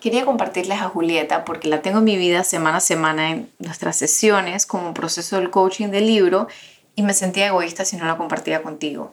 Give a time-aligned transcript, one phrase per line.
[0.00, 3.96] Quería compartirles a Julieta porque la tengo en mi vida semana a semana en nuestras
[3.96, 6.48] sesiones como proceso del coaching del libro
[6.94, 9.12] y me sentía egoísta si no la compartía contigo.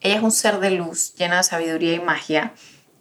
[0.00, 2.52] Ella es un ser de luz llena de sabiduría y magia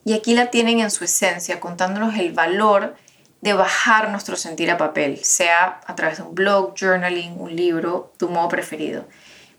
[0.05, 2.95] y aquí la tienen en su esencia contándonos el valor
[3.41, 8.13] de bajar nuestro sentir a papel, sea a través de un blog, journaling, un libro,
[8.17, 9.05] tu modo preferido.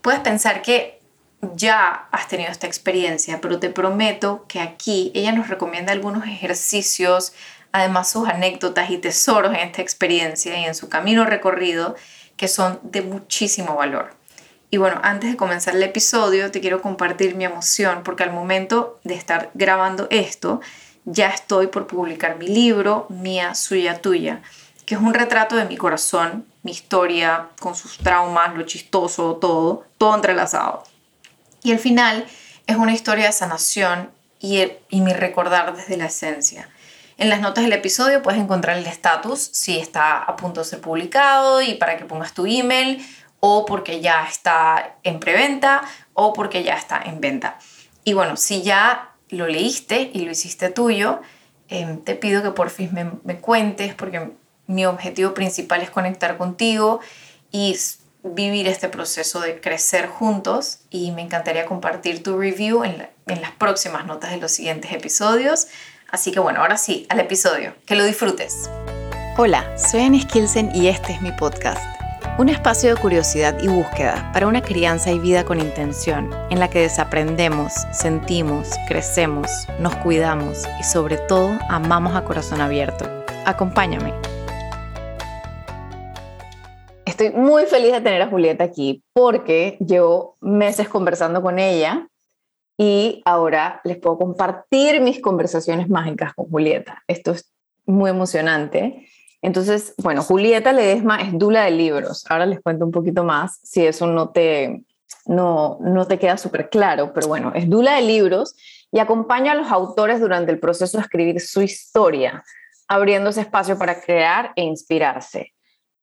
[0.00, 1.00] Puedes pensar que
[1.54, 7.32] ya has tenido esta experiencia, pero te prometo que aquí ella nos recomienda algunos ejercicios,
[7.76, 11.94] además sus anécdotas y tesoros en esta experiencia y en su camino recorrido
[12.36, 14.14] que son de muchísimo valor.
[14.70, 18.98] Y bueno, antes de comenzar el episodio, te quiero compartir mi emoción porque al momento
[19.04, 20.60] de estar grabando esto,
[21.04, 24.40] ya estoy por publicar mi libro, Mía, Suya, Tuya,
[24.86, 29.84] que es un retrato de mi corazón, mi historia, con sus traumas, lo chistoso, todo,
[29.98, 30.82] todo entrelazado.
[31.62, 32.26] Y el final
[32.66, 36.70] es una historia de sanación y, y mi recordar desde la esencia.
[37.18, 40.82] En las notas del episodio puedes encontrar el estatus si está a punto de ser
[40.82, 43.04] publicado y para que pongas tu email
[43.40, 47.58] o porque ya está en preventa o porque ya está en venta.
[48.04, 51.22] Y bueno, si ya lo leíste y lo hiciste tuyo,
[51.68, 54.32] em, te pido que por fin me, me cuentes porque
[54.66, 57.00] mi objetivo principal es conectar contigo
[57.50, 57.78] y
[58.22, 63.52] vivir este proceso de crecer juntos y me encantaría compartir tu review en, en, las
[63.52, 65.68] próximas notas de los siguientes episodios.
[66.10, 67.74] Así que bueno, ahora sí, al episodio.
[67.84, 68.70] Que lo disfrutes.
[69.36, 71.96] Hola, soy Annie Skilsen y este es mi podcast
[72.38, 76.68] un espacio de curiosidad y búsqueda para una crianza y vida con intención, en la
[76.68, 83.06] que desaprendemos, sentimos, crecemos, nos cuidamos y sobre todo amamos a corazón abierto.
[83.46, 84.12] Acompáñame.
[87.06, 92.06] Estoy muy feliz de tener a Julieta aquí porque llevo meses conversando con ella
[92.76, 97.02] y ahora les puedo compartir mis conversaciones mágicas con Julieta.
[97.06, 97.52] Esto es
[97.86, 99.08] muy emocionante
[99.46, 102.24] entonces, bueno, Julieta Ledesma es dula de libros.
[102.28, 104.82] Ahora les cuento un poquito más si eso no te,
[105.26, 108.56] no, no te queda súper claro, pero bueno, es dula de libros
[108.90, 112.42] y acompaña a los autores durante el proceso de escribir su historia,
[112.88, 115.54] abriendo ese espacio para crear e inspirarse.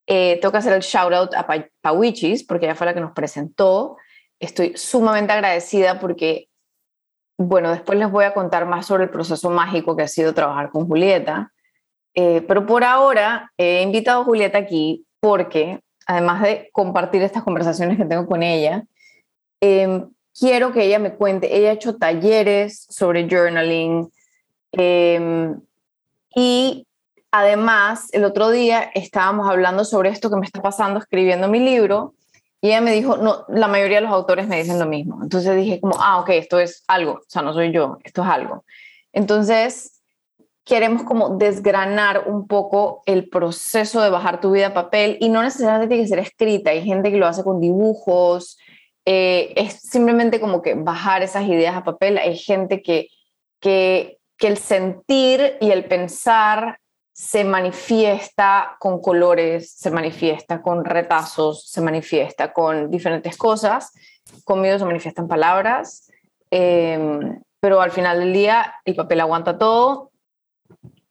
[0.05, 1.45] Eh, tengo hacer el shout out a
[1.81, 3.97] Pawichis porque ella fue la que nos presentó.
[4.39, 6.47] Estoy sumamente agradecida porque,
[7.37, 10.69] bueno, después les voy a contar más sobre el proceso mágico que ha sido trabajar
[10.69, 11.51] con Julieta.
[12.15, 17.97] Eh, pero por ahora he invitado a Julieta aquí porque, además de compartir estas conversaciones
[17.97, 18.83] que tengo con ella,
[19.61, 24.11] em, quiero que ella me cuente, ella ha hecho talleres sobre journaling
[24.73, 25.59] em,
[26.35, 26.85] y
[27.31, 32.13] además el otro día estábamos hablando sobre esto que me está pasando escribiendo mi libro
[32.63, 35.19] y ella me dijo, no, la mayoría de los autores me dicen lo mismo.
[35.21, 38.29] Entonces dije como, ah, ok, esto es algo, o sea, no soy yo, esto es
[38.29, 38.63] algo.
[39.11, 40.01] Entonces
[40.63, 45.43] queremos como desgranar un poco el proceso de bajar tu vida a papel y no
[45.43, 48.57] necesariamente tiene que ser escrita, hay gente que lo hace con dibujos,
[49.03, 53.09] eh, es simplemente como que bajar esas ideas a papel, hay gente que,
[53.59, 56.79] que, que el sentir y el pensar
[57.13, 63.93] se manifiesta con colores, se manifiesta con retazos, se manifiesta con diferentes cosas,
[64.43, 66.11] conmigo se manifiestan palabras,
[66.49, 70.11] em, pero al final del día el papel aguanta todo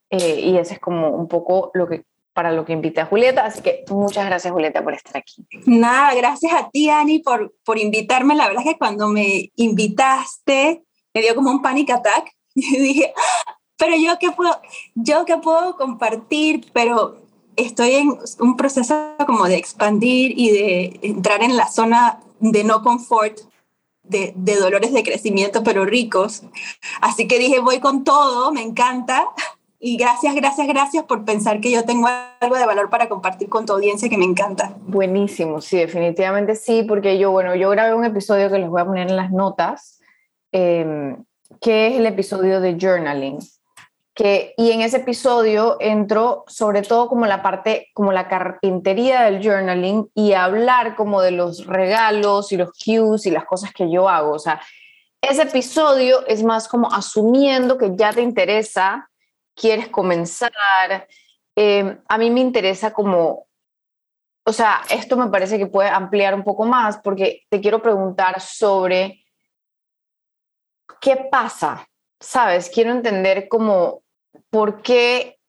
[0.09, 2.03] eh, y ese es como un poco lo que,
[2.33, 3.45] para lo que invité a Julieta.
[3.45, 5.45] Así que muchas gracias, Julieta, por estar aquí.
[5.65, 8.35] Nada, gracias a ti, Ani, por, por invitarme.
[8.35, 10.83] La verdad es que cuando me invitaste,
[11.13, 12.29] me dio como un panic attack.
[12.55, 13.11] Y dije,
[13.83, 14.61] pero yo qué puedo,
[14.95, 17.17] yo qué puedo compartir, pero
[17.57, 18.95] estoy en un proceso
[19.25, 23.39] como de expandir y de entrar en la zona de no confort,
[24.03, 26.43] de, de, dolores de crecimiento, pero ricos.
[27.01, 29.27] Así que dije, voy con todo, me encanta
[29.79, 32.07] y gracias, gracias, gracias por pensar que yo tengo
[32.39, 34.77] algo de valor para compartir con tu audiencia que me encanta.
[34.87, 38.85] Buenísimo, sí, definitivamente sí, porque yo, bueno, yo grabé un episodio que les voy a
[38.85, 39.99] poner en las notas,
[40.53, 41.17] eh,
[41.59, 43.39] que es el episodio de journaling.
[44.15, 49.43] Que, y en ese episodio entró sobre todo como la parte, como la carpintería del
[49.43, 54.07] journaling y hablar como de los regalos y los cues y las cosas que yo
[54.07, 54.33] hago.
[54.33, 54.61] O sea,
[55.19, 59.09] ese episodio es más como asumiendo que ya te interesa
[59.55, 60.51] quieres comenzar.
[61.55, 63.47] Em, a mí me interesa como,
[64.45, 68.41] o sea, esto me parece que puede ampliar un poco más porque te quiero preguntar
[68.41, 69.23] sobre
[70.99, 71.87] qué pasa,
[72.19, 72.69] ¿sabes?
[72.69, 74.02] Quiero entender como
[74.53, 75.39] por qué,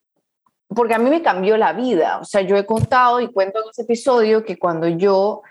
[0.68, 2.18] porque a mí me cambió la vida.
[2.20, 5.42] O sea, yo he contado y cuento en ese episodio que cuando yo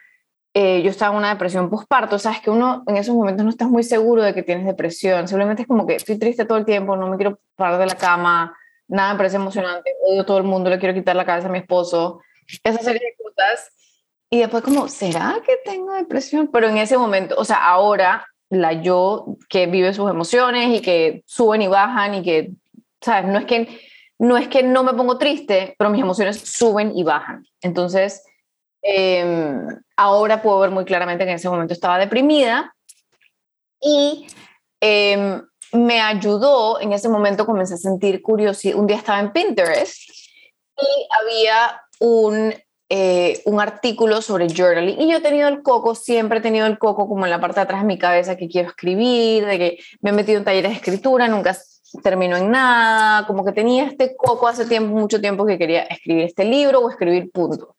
[0.56, 3.70] eh, yo estaba en una depresión postparto, sabes que uno en esos momentos no estás
[3.70, 6.96] muy seguro de que tienes depresión, simplemente es como que estoy triste todo el tiempo,
[6.96, 8.58] no me quiero parar de la cama,
[8.88, 11.52] nada me parece emocionante, odio a todo el mundo, le quiero quitar la cabeza a
[11.52, 12.22] mi esposo,
[12.64, 13.72] esa serie de cosas.
[14.32, 16.50] Y después como, ¿será que tengo depresión?
[16.52, 21.24] Pero en ese momento, o sea, ahora la yo que vive sus emociones y que
[21.28, 22.52] suben y bajan y que,
[23.04, 23.30] ¿sabes?
[23.32, 23.80] No es que
[24.20, 27.46] no, es que no me pongo triste, pero mis emociones suben y bajan.
[27.62, 28.24] Entonces,
[28.82, 29.68] em,
[29.98, 32.74] ahora puedo ver muy claramente que en ese momento estaba deprimida
[33.82, 34.28] y
[34.80, 35.42] em,
[35.74, 38.78] me ayudó, en ese momento comencé a sentir curiosidad.
[38.78, 40.10] Un día estaba en Pinterest
[40.78, 42.54] y había un,
[42.90, 46.78] eh, un artículo sobre journaling y yo he tenido el coco, siempre he tenido el
[46.78, 49.80] coco como en la parte de atrás de mi cabeza que quiero escribir, de que
[50.02, 51.56] me he metido en talleres de escritura, nunca
[52.02, 56.24] terminó en nada, como que tenía este coco hace tiempo, mucho tiempo que quería escribir
[56.24, 57.76] este libro o escribir punto.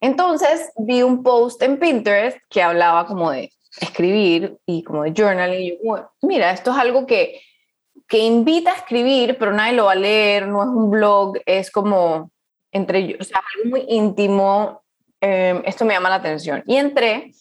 [0.00, 5.60] Entonces vi un post en Pinterest que hablaba como de escribir y como de journaling
[5.60, 7.40] y yo, mira, esto es algo que,
[8.08, 11.70] que invita a escribir, pero nadie lo va a leer, no es un blog, es
[11.70, 12.30] como
[12.70, 14.82] entre o sea, algo muy íntimo,
[15.20, 16.62] em, esto me llama la atención.
[16.66, 17.32] Y entré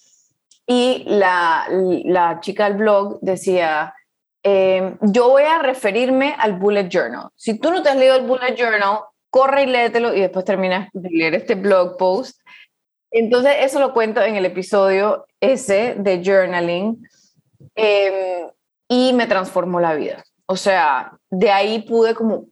[0.66, 1.68] y la,
[2.06, 3.94] la chica del blog decía,
[4.44, 7.30] em, yo voy a referirme al bullet journal.
[7.36, 9.00] Si tú no te has leído el bullet journal,
[9.30, 12.40] corre y léetelo y después terminas de leer este blog post.
[13.10, 17.08] Entonces, eso lo cuento en el episodio ese de journaling
[17.76, 18.48] em,
[18.88, 20.24] y me transformó la vida.
[20.46, 22.46] O sea, de ahí pude como,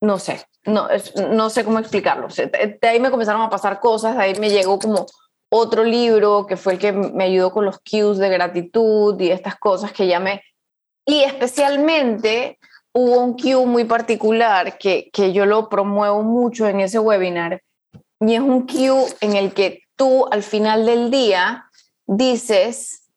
[0.00, 0.88] no sé, no,
[1.30, 2.28] no sé cómo explicarlo.
[2.28, 5.06] De ahí me comenzaron a pasar cosas, de ahí me llegó como
[5.48, 9.56] otro libro que fue el que me ayudó con los cues de gratitud y estas
[9.56, 10.42] cosas que ya me...
[11.04, 12.58] Y especialmente
[12.92, 17.62] hubo un cue muy particular que, que yo lo promuevo mucho en ese webinar
[18.24, 21.66] y es un cue en el que tú al final del día
[22.06, 23.08] dices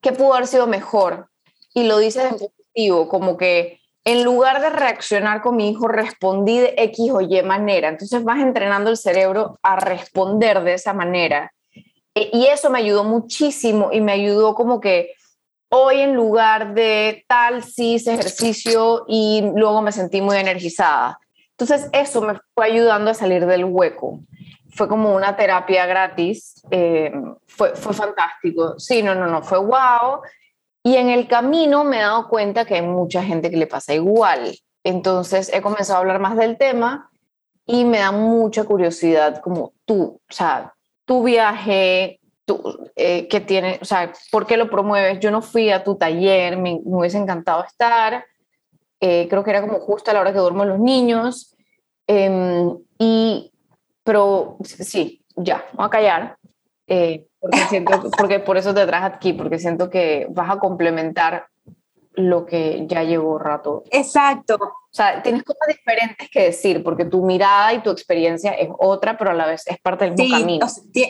[0.00, 1.28] que pudo haber sido mejor
[1.74, 6.58] y lo dices en positivo, como que en lugar de reaccionar con mi hijo, respondí
[6.58, 7.88] de X o Y manera.
[7.88, 11.52] Entonces vas entrenando el cerebro a responder de esa manera.
[12.14, 15.14] E, y eso me ayudó muchísimo y me ayudó como que
[15.74, 21.18] hoy en lugar de tal, sí ejercicio y luego me sentí muy energizada.
[21.52, 24.20] Entonces eso me fue ayudando a salir del hueco.
[24.70, 26.62] Fue como una terapia gratis.
[26.70, 27.10] Eh,
[27.46, 28.78] fue, fue fantástico.
[28.78, 30.20] Sí, no, no, no, fue wow.
[30.82, 33.94] Y en el camino me he dado cuenta que hay mucha gente que le pasa
[33.94, 34.54] igual.
[34.84, 37.10] Entonces he comenzado a hablar más del tema
[37.64, 40.74] y me da mucha curiosidad como tú, o sea,
[41.06, 45.20] tu viaje, tú, eh, que tiene, o sea, ¿por qué lo promueves?
[45.20, 48.24] Yo no fui a tu taller, me, hubiese encantado estar.
[49.00, 51.56] Eh, creo que era como justo a la hora que duermen los niños.
[52.06, 53.52] Em, y,
[54.04, 56.36] pero sí, ya, voy a callar.
[56.86, 61.46] Eh, porque, siento, porque por eso te traje aquí, porque siento que vas a complementar
[62.14, 63.84] lo que ya llevo rato.
[63.90, 64.56] Exacto.
[64.56, 69.16] O sea, tienes cosas diferentes que decir, porque tu mirada y tu experiencia es otra,
[69.16, 70.66] pero a la vez es parte del mismo camino.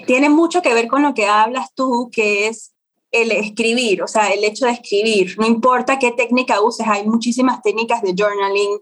[0.07, 2.73] tiene mucho que ver con lo que hablas tú, que es
[3.11, 5.37] el escribir, o sea, el hecho de escribir.
[5.39, 8.81] No importa qué técnica uses, hay muchísimas técnicas de journaling.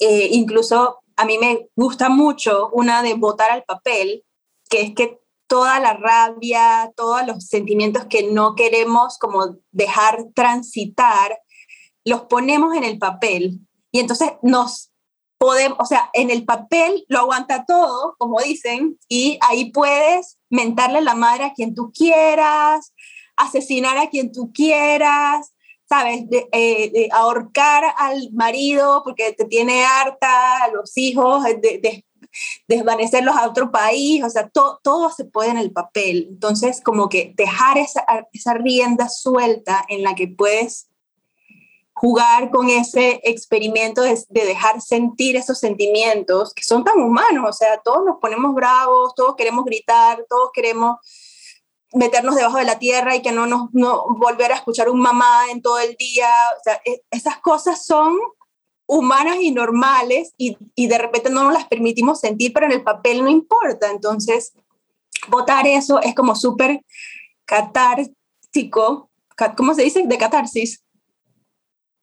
[0.00, 4.24] Eh, incluso a mí me gusta mucho una de botar al papel,
[4.70, 11.38] que es que toda la rabia, todos los sentimientos que no queremos como dejar transitar,
[12.08, 13.60] los ponemos en el papel
[13.92, 14.90] y entonces nos
[15.38, 21.00] podemos, o sea, en el papel lo aguanta todo, como dicen, y ahí puedes mentarle
[21.00, 22.92] la madre a quien tú quieras,
[23.36, 25.52] asesinar a quien tú quieras,
[25.88, 26.24] ¿sabes?
[26.52, 32.04] Eh, ahorcar al marido porque te tiene harta, a los hijos, de,
[32.66, 36.26] desvanecerlos a otro país, o sea, todo se puede en el papel.
[36.30, 40.87] Entonces, como que dejar esa, esa rienda suelta en la que puedes
[42.00, 47.78] jugar con ese experimento de, dejar sentir esos sentimientos que son tan humanos, o sea,
[47.78, 50.98] todos nos ponemos bravos, todos queremos gritar, todos queremos
[51.92, 55.50] meternos debajo de la tierra y que no nos no volver a escuchar un mamá
[55.50, 58.16] en todo el día, o sea, e, esas cosas son
[58.86, 62.82] humanas y normales y, y, de repente no nos las permitimos sentir, pero en el
[62.82, 63.90] papel no importa.
[63.90, 64.54] Entonces,
[65.28, 66.80] votar eso es como súper
[67.44, 69.10] catártico.
[69.56, 70.04] ¿Cómo se dice?
[70.06, 70.82] De catarsis.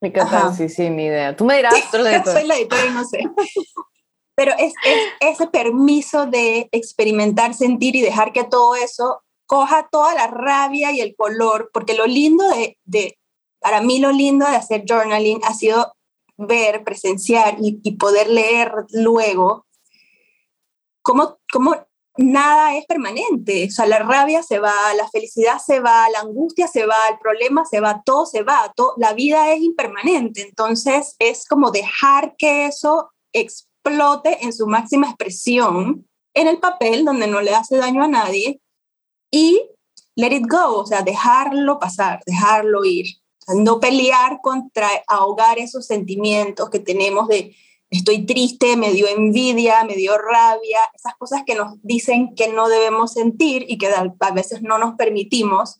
[0.05, 1.35] De catarsis, sí, ni idea.
[1.35, 3.23] Tú me dirás, Soy la editora y no sé.
[4.35, 10.13] Pero es, es, ese permiso de experimentar, sentir y dejar que todo eso coja toda
[10.13, 13.17] la rabia y el color, porque lo lindo de, de
[13.59, 15.95] para mí lo lindo de hacer journaling ha sido
[16.37, 19.65] ver, presenciar y, poder leer luego,
[21.01, 21.75] cómo, cómo
[22.17, 23.67] nada es permanente.
[23.67, 27.17] O sea, la rabia se va, la felicidad se va, la angustia se va, el
[27.19, 30.41] problema se va, todo se va, todo, la vida es impermanente.
[30.41, 37.27] Entonces es como dejar que eso explote en su máxima expresión en el papel donde
[37.27, 38.61] no le hace daño a nadie
[39.31, 39.69] y
[40.15, 43.05] let it go, o sea, dejarlo pasar, dejarlo ir,
[43.47, 47.55] no pelear contra ahogar esos sentimientos que tenemos de
[47.97, 52.67] estoy triste, me dio envidia, me dio rabia, esas cosas que nos dicen que no
[52.67, 55.79] debemos sentir y que a veces no nos permitimos.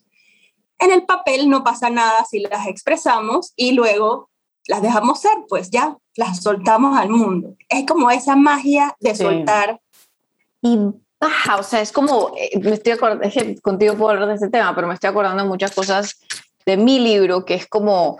[0.79, 4.29] En el papel no pasa nada si las expresamos y luego
[4.67, 7.55] las dejamos ser, pues ya las soltamos al mundo.
[7.69, 9.79] Es como esa magia de soltar.
[10.61, 10.77] Y
[11.19, 14.35] baja, o sea, es como, eh, me estoy acordando, es que contigo puedo hablar de
[14.35, 16.19] este tema, pero me estoy acordando de muchas cosas
[16.65, 18.17] de mi libro, que es como,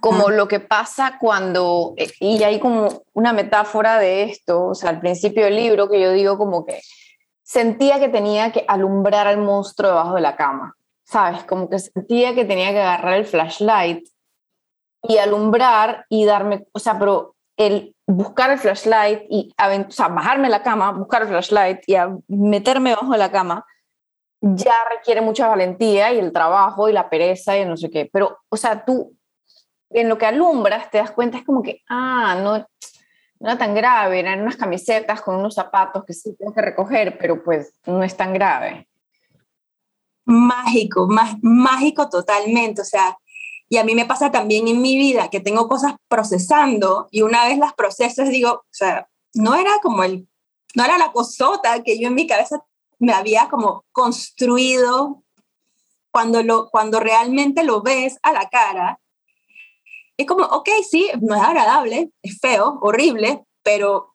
[0.00, 4.90] como lo que pasa cuando, eh, y hay como una metáfora de esto, o sea,
[4.90, 6.80] al principio del libro que yo digo como que
[7.42, 11.44] sentía que tenía que alumbrar al monstruo debajo de la cama, ¿sabes?
[11.44, 14.08] Como que sentía que tenía que agarrar el flashlight
[15.02, 20.48] y alumbrar y darme, o sea, pero el buscar el flashlight y o sea, bajarme
[20.48, 21.96] la cama, buscar el flashlight y
[22.28, 23.64] meterme bajo la cama,
[24.40, 28.08] ya requiere mucha valentía y el trabajo y la pereza y no sé qué.
[28.10, 29.12] Pero, o sea, tú
[29.90, 33.74] en lo que alumbras te das cuenta es como que, ah, no, no era tan
[33.74, 38.02] grave, eran unas camisetas con unos zapatos que sí tengo que recoger, pero pues no
[38.02, 38.88] es tan grave.
[40.26, 42.82] Mágico, más, mágico totalmente.
[42.82, 43.16] O sea,
[43.68, 47.46] y a mí me pasa también en mi vida que tengo cosas procesando y una
[47.46, 50.28] vez las procesas digo, o sea, no era como el,
[50.74, 52.64] no era la cosota que yo en mi cabeza
[52.98, 55.24] me había como construido
[56.10, 58.99] cuando, lo, cuando realmente lo ves a la cara.
[60.20, 64.14] Es como, ok, sí, no es agradable, es feo, horrible, pero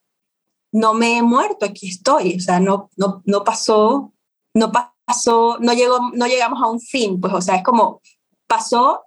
[0.71, 4.13] no me he muerto, aquí estoy, o sea, no, no, no pasó,
[4.53, 8.01] no pasó, no, llegó, no llegamos a un fin, pues, o sea, es como,
[8.45, 9.05] pasó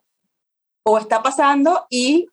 [0.85, 2.27] o está pasando y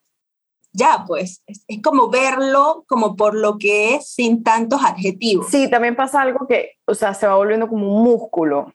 [0.74, 5.46] ya, pues, es, como verlo como por lo que es sin tantos adjetivos.
[5.52, 8.74] Sí, también pasa algo que, o sea, se va volviendo como un músculo.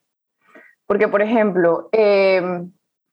[0.87, 2.71] Porque, por ejemplo, em,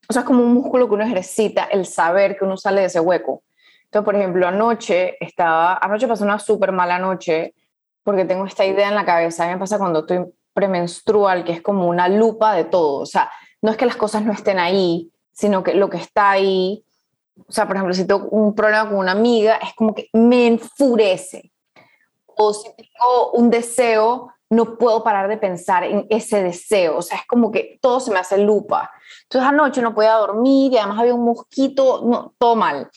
[0.10, 2.88] o sea, es como un músculo que uno ejercita, el saber que uno sale de
[2.88, 3.44] ese hueco.
[3.86, 7.54] Entonces, por ejemplo, anoche estaba, anoche pasó una súper mala noche
[8.04, 9.44] porque tengo esta idea en la cabeza.
[9.44, 13.02] A mí me pasa cuando estoy premenstrual, que es como una lupa de todo.
[13.02, 13.30] O sea,
[13.62, 16.84] no es que las cosas no estén ahí, sino que lo que está ahí,
[17.48, 20.48] o sea, por ejemplo, si tengo un problema con una amiga, es como que me
[20.48, 21.52] enfurece.
[22.26, 26.98] O si tengo un deseo, no puedo parar de pensar en ese deseo.
[26.98, 28.92] O sea, es como que todo se me hace lupa.
[29.30, 32.90] Entonces anoche no podía dormir y además había un mosquito, no, todo mal.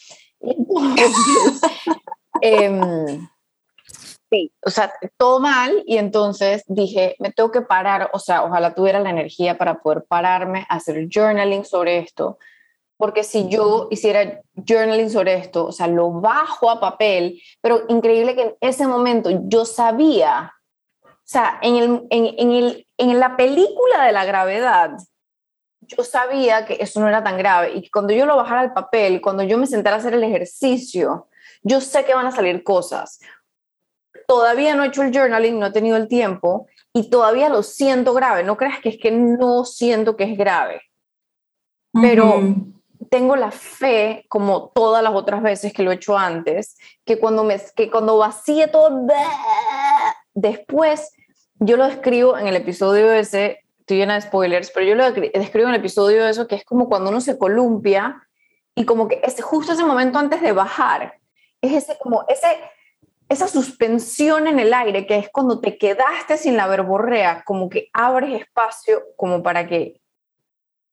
[2.41, 3.21] eh,
[4.31, 8.75] Sí, o sea, todo mal y entonces dije, me tengo que parar, o sea, ojalá
[8.75, 12.39] tuviera la energía para poder pararme a hacer journaling sobre esto,
[12.97, 18.37] porque si yo hiciera journaling sobre esto, o sea, lo bajo a papel, pero increíble
[18.37, 20.53] que en ese momento yo sabía,
[21.03, 24.93] o sea, en, el, en, en, el, en la película de la gravedad,
[25.83, 28.73] yo sabía que eso no era tan grave y que cuando yo lo bajara al
[28.73, 31.29] papel, cuando yo me sentara a hacer el ejercicio,
[31.63, 33.21] yo sé que van a salir cosas
[34.31, 38.15] todavía no he hecho el journaling, no he tenido el tiempo y todavía lo siento
[38.15, 38.45] grave.
[38.45, 40.83] No creas que es que no siento que es grave,
[41.93, 42.41] pero
[43.11, 47.43] tengo la fe, como todas las otras veces que lo he hecho antes, que cuando,
[47.43, 49.05] me, que cuando vacíe todo,
[50.33, 51.11] después
[51.57, 53.60] yo lo describo en el episodio ese,
[53.91, 56.65] estoy llena de spoilers, pero yo lo describo en el episodio de eso, que es
[56.65, 58.23] como cuando uno se columpia
[58.77, 61.19] y como que es justo ese momento antes de bajar,
[61.61, 62.47] es ese como ese
[63.29, 67.89] esa suspensión en el aire, que es cuando te quedaste sin la verborrea, como que
[67.93, 70.01] abres espacio como para que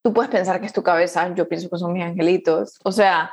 [0.03, 3.31] tú puedes pensar que es tu cabeza, yo pienso que son mis angelitos, o sea,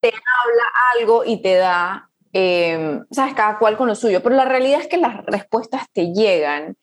[0.00, 4.44] te habla algo y te da, eh, sabes, cada cual con lo suyo, pero la
[4.44, 6.76] realidad es que las respuestas te llegan,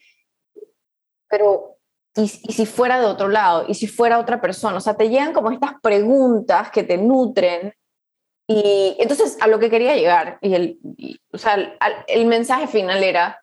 [1.29, 1.72] pero
[2.15, 3.65] ¿y, y si fuera de otro lado?
[3.67, 4.77] ¿Y si fuera otra persona?
[4.77, 7.73] O sea, te llegan como estas preguntas que te nutren
[8.47, 10.79] y entonces a lo que quería llegar, y el,
[11.31, 11.77] o sea, el,
[12.07, 13.41] el, mensaje final era,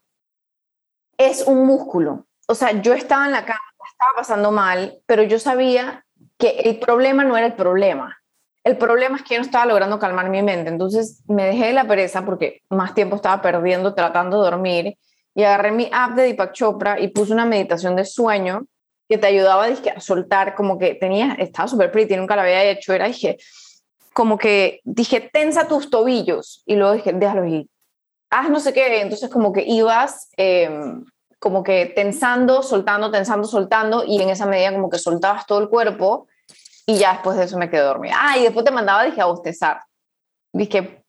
[1.16, 2.26] es un músculo.
[2.46, 3.60] O sea, yo estaba en la cama,
[3.90, 6.04] estaba pasando mal, pero yo sabía
[6.38, 8.18] que el problema no era el problema.
[8.62, 10.68] El problema es que yo no estaba logrando calmar mi mente.
[10.68, 14.98] Entonces me dejé de la pereza porque más tiempo estaba perdiendo tratando de dormir
[15.40, 18.66] y agarré mi app de Deepak Chopra y puse una meditación de sueño
[19.08, 22.92] que te ayudaba a soltar como que tenía, estaba súper pretty, nunca la había hecho,
[22.92, 23.38] era, dije,
[24.12, 27.66] como que dije, tensa tus tobillos y luego dije, déjalo ir.
[28.28, 31.06] Haz no sé qué, entonces como que ibas em,
[31.38, 35.70] como que tensando, soltando, tensando, soltando y en esa medida como que soltabas todo el
[35.70, 36.28] cuerpo
[36.84, 38.14] y ya después de eso me quedé dormida.
[38.18, 39.80] Ah, y después te mandaba, dije, a bostezar.
[40.52, 40.99] Dije,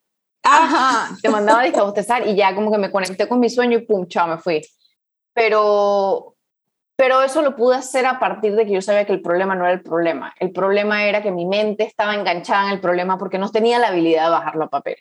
[0.44, 3.86] Ajá, te mandaba a bostezar y ya como que me conecté con mi sueño y
[3.86, 4.62] pum, chao, me fui.
[5.34, 6.36] Pero,
[6.96, 9.66] pero eso lo pude hacer a partir de que yo sabía que el problema no
[9.66, 10.34] era el problema.
[10.40, 13.90] El problema era que mi mente estaba enganchada en el problema porque no tenía la
[13.90, 14.98] habilidad de bajarlo a papel.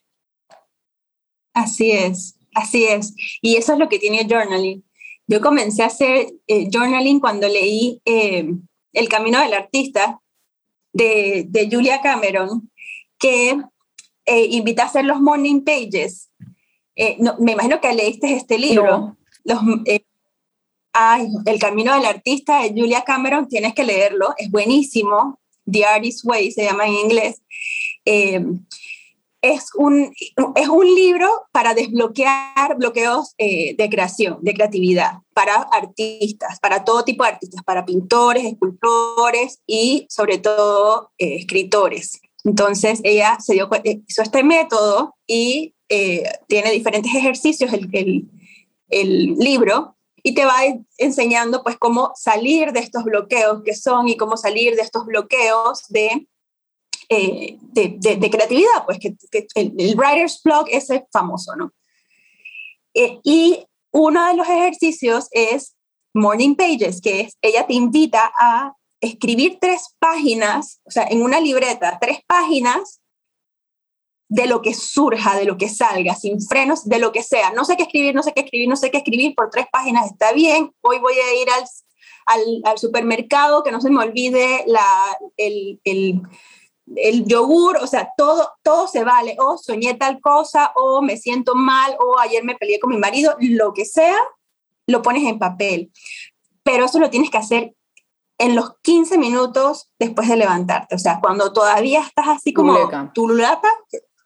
[1.55, 3.15] Así es, así es.
[3.41, 4.85] Y eso es lo que tiene journaling.
[5.27, 8.53] Yo comencé a hacer eh, journaling cuando leí eh,
[8.93, 10.21] El Camino del Artista
[10.93, 12.71] de, de Julia Cameron,
[13.19, 13.61] que
[14.31, 16.31] eh, invita a hacer los morning pages.
[17.39, 19.17] me imagino que leíste este libro.
[19.45, 19.61] Los,
[20.93, 25.39] ay, El Camino del Artista de Julia Cameron, tienes que leerlo, es buenísimo.
[25.71, 27.43] The Artist's Way se llama en inglés
[29.43, 30.13] es un,
[30.55, 37.05] es un libro para desbloquear bloqueos eh, de creación, de creatividad, para artistas, para todo
[37.05, 42.21] tipo de artistas, para pintores, escultores y sobre todo eh, escritores.
[42.45, 45.75] Entonces ella se dio, eh, hizo este método y
[46.47, 48.31] tiene diferentes ejercicios el,
[48.91, 50.59] el, libro y te va
[50.99, 55.89] enseñando pues cómo salir de estos bloqueos que son y cómo salir de estos bloqueos
[55.89, 56.29] de
[57.13, 59.17] eh, de, creatividad, pues que,
[59.57, 61.73] el, writer's block es famoso, ¿no?
[62.95, 65.75] Eh, y uno de los ejercicios es
[66.15, 71.41] Morning Pages, que es, ella te invita a escribir tres páginas, o sea, en una
[71.41, 73.01] libreta, tres páginas
[74.29, 77.51] de lo que surja, de lo que salga, sin frenos, de lo que sea.
[77.53, 80.11] No sé qué escribir, no sé qué escribir, no sé qué escribir, por tres páginas
[80.11, 80.73] está bien.
[80.83, 81.49] Hoy voy a ir
[82.27, 84.87] al, al, supermercado, que no se me olvide la,
[85.37, 86.23] el, el
[86.97, 91.55] el yogur, o sea, todo, todo se vale, o soñé tal cosa, o me siento
[91.55, 94.17] mal, o ayer me peleé con mi marido, lo que sea,
[94.87, 95.93] lo pones en papel.
[96.63, 97.75] Pero eso lo tienes que hacer
[98.41, 102.75] en los 15 minutos después de levantarte, o sea, cuando todavía estás así como
[103.13, 103.69] tululata,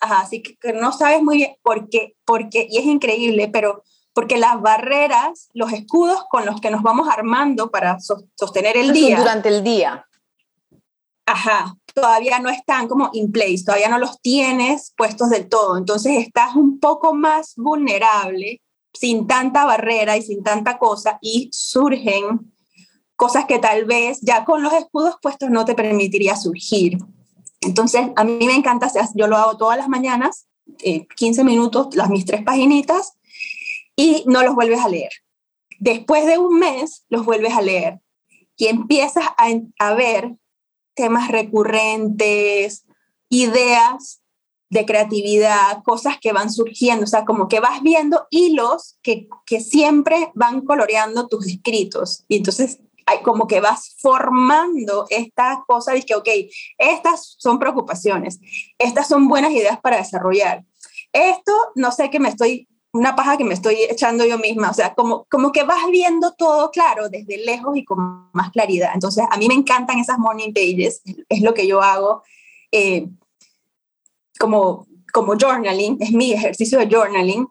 [0.01, 4.39] ajá, así que, no sabes muy bien por qué, porque, y es increíble, pero porque
[4.39, 9.19] las barreras, los escudos con los que nos vamos armando para sostener el día.
[9.19, 10.07] Durante el día.
[11.27, 15.77] Ajá, todavía no están como in place, todavía no los tienes puestos del todo.
[15.77, 22.54] Entonces estás un poco más vulnerable, sin tanta barrera y sin tanta cosa, y surgen
[23.17, 26.99] cosas que tal vez ya con los escudos puestos no te permitiría surgir.
[27.61, 30.47] Entonces, a mí me encanta, yo lo hago todas las mañanas,
[31.17, 33.15] 15 eh, minutos, las mis tres paginitas,
[33.97, 35.11] y no los vuelves a leer.
[35.79, 38.01] Después de un mes, los vuelves a leer
[38.57, 39.49] y empiezas a,
[39.79, 40.37] a ver
[40.95, 42.85] temas recurrentes,
[43.29, 44.23] ideas
[44.71, 49.61] de creatividad, cosas que van surgiendo, o sea, como que vas viendo hilos que, que
[49.61, 52.25] siempre van coloreando tus escritos.
[52.29, 52.81] Y entonces
[53.23, 56.29] como que vas formando estas cosas y que, ok,
[56.79, 58.41] estas son preocupaciones,
[58.79, 60.65] estas son buenas ideas para desarrollar.
[61.13, 64.75] Esto, no sé qué me estoy una paja que me estoy echando yo misma, o
[64.75, 68.93] sea, como, como que vas viendo todo claro desde lejos y con más claridad.
[68.95, 72.23] Entonces, a mí me encantan esas morning pages, es lo que yo hago
[72.71, 73.09] eh,
[74.39, 77.49] como, como journaling, es mi ejercicio de journaling,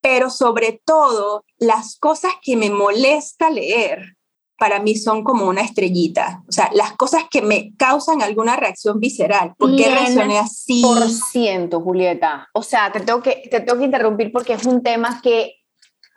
[0.00, 4.13] pero sobre todo las cosas que me molesta leer,
[4.56, 6.42] para mí son como una estrellita.
[6.48, 9.54] O sea, las cosas que me causan alguna reacción visceral.
[9.58, 10.82] ¿Por qué reaccioné así?
[10.82, 12.48] Por ciento, Julieta.
[12.52, 15.56] O sea, te tengo, que, te tengo que interrumpir porque es un tema que,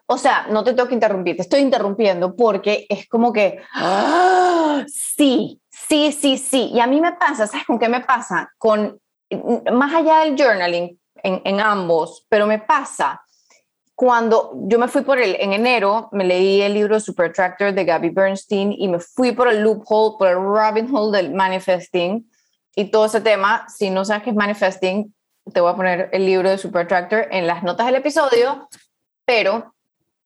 [0.06, 4.84] o sea, no te tengo que interrumpir, te estoy interrumpiendo porque es como que, ¡ah!
[4.88, 6.70] sí, sí, sí, sí.
[6.74, 8.52] Y a mí me pasa, ¿sabes con qué me pasa?
[8.58, 9.00] Con,
[9.74, 13.22] más allá del journaling, en, en ambos, pero me pasa
[13.98, 17.84] cuando yo me fui por el, en enero, me leí el libro Super Tractor de
[17.84, 22.30] Gabby Bernstein y me fui por el loophole, por el Robin Hood del manifesting.
[22.76, 23.66] Y todo ese tema.
[23.68, 25.12] Si no sabes qué es manifesting,
[25.52, 28.70] te voy a poner el libro de Super Tractor en las notas del episodio,
[29.26, 29.74] pero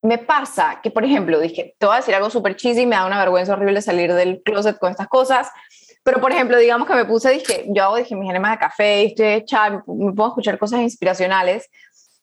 [0.02, 3.06] me pasa que, por ejemplo, dije, te voy a decir algo súper cheesy, me da
[3.06, 5.50] una vergüenza horrible salir del closet con estas cosas,
[6.04, 9.06] pero por ejemplo, digamos que me puse, dije, yo hago, dije, mis enemas de café,
[9.06, 11.70] estoy hecha, me puedo escuchar cosas inspiracionales,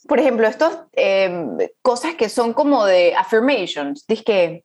[0.07, 4.65] por ejemplo, estas em, cosas que son como de affirmations, dice que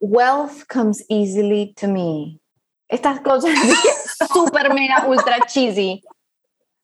[0.00, 2.40] wealth comes easily to me.
[2.88, 3.52] Estas cosas
[4.32, 6.02] súper mega ultra cheesy.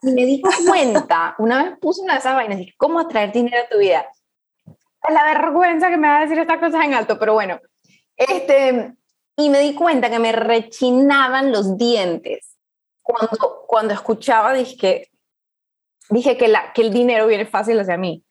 [0.02, 3.64] Y me di cuenta, una vez puse una de esas vainas, dije, ¿cómo atraer dinero
[3.64, 4.06] a tu vida?
[4.66, 7.60] Es la vergüenza que me va a decir estas cosas en alto, pero bueno.
[8.16, 8.94] Este,
[9.36, 12.56] y me di cuenta que me rechinaban los dientes
[13.02, 15.09] cuando, cuando escuchaba, dije,
[16.10, 18.24] dije que, la, que el dinero viene fácil hacia mí.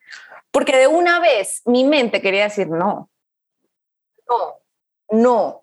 [0.52, 3.10] Porque de una vez mi mente quería decir no,
[4.28, 4.60] no,
[5.12, 5.62] no.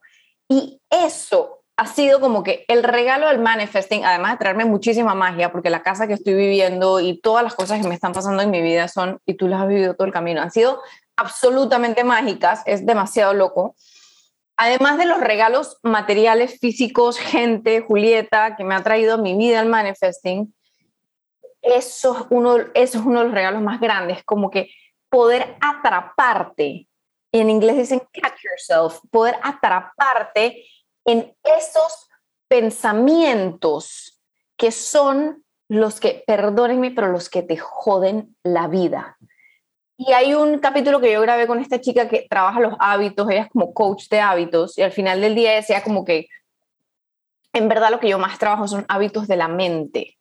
[0.48, 5.52] Y eso ha sido como que el regalo del manifesting, además de traerme muchísima magia,
[5.52, 8.50] porque la casa que estoy viviendo y todas las cosas que me están pasando en
[8.50, 10.80] mi vida son, y tú las has vivido todo el camino, han sido
[11.16, 13.76] absolutamente mágicas, es demasiado loco.
[14.56, 19.60] Además de los regalos materiales, físicos, gente, Julieta, que me ha traído a mi vida
[19.60, 20.54] el manifesting,
[21.66, 24.70] eso es, uno, eso es uno de los regalos más grandes, como que
[25.08, 26.88] poder atraparte,
[27.32, 30.64] en inglés dicen catch yourself, poder atraparte
[31.04, 32.08] en esos
[32.48, 34.20] pensamientos
[34.56, 39.16] que son los que, perdónenme, pero los que te joden la vida.
[39.96, 43.42] Y hay un capítulo que yo grabé con esta chica que trabaja los hábitos, ella
[43.42, 46.28] es como coach de hábitos, y al final del día decía como que
[47.52, 50.18] en verdad lo que yo más trabajo son hábitos de la mente,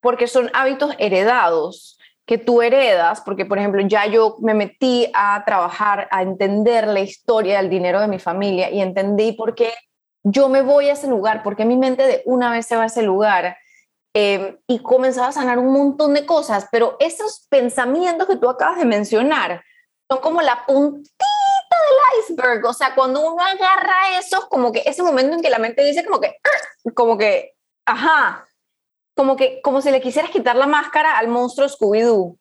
[0.00, 5.42] porque son hábitos heredados que tú heredas, porque por ejemplo ya yo me metí a
[5.46, 9.72] trabajar, a entender la historia del dinero de mi familia y entendí por qué
[10.22, 12.86] yo me voy a ese lugar, porque mi mente de una vez se va a
[12.86, 13.56] ese lugar
[14.14, 18.78] Em, y comenzaba a sanar un montón de cosas, pero esos pensamientos que tú acabas
[18.78, 19.62] de mencionar
[20.10, 21.24] son como la puntita
[21.70, 25.58] del iceberg, o sea, cuando uno agarra eso, como que ese momento en que la
[25.58, 26.34] mente dice como que,
[26.94, 27.54] como que,
[27.86, 28.47] ajá,
[29.18, 32.38] como que, como si le quisieras quitar la máscara al monstruo Scooby-Doo.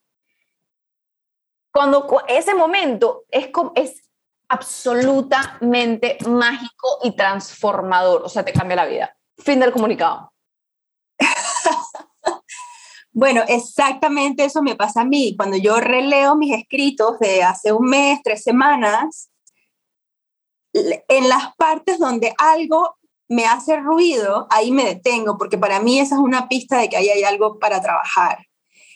[1.74, 4.08] Cuando ese momento es, es
[4.48, 9.18] absolutamente mágico y transformador, o sea, te cambia la vida.
[9.40, 10.32] Fin del comunicado.
[13.12, 15.36] Bueno, exactamente eso me pasa a mí.
[15.36, 19.32] Cuando yo releo mis escritos de hace un mes, tres semanas,
[20.72, 22.97] en las partes donde algo
[23.30, 26.98] me hace ruido, ahí me detengo, porque para mí esa es una pista de que
[26.98, 28.48] ahí hay algo para trabajar.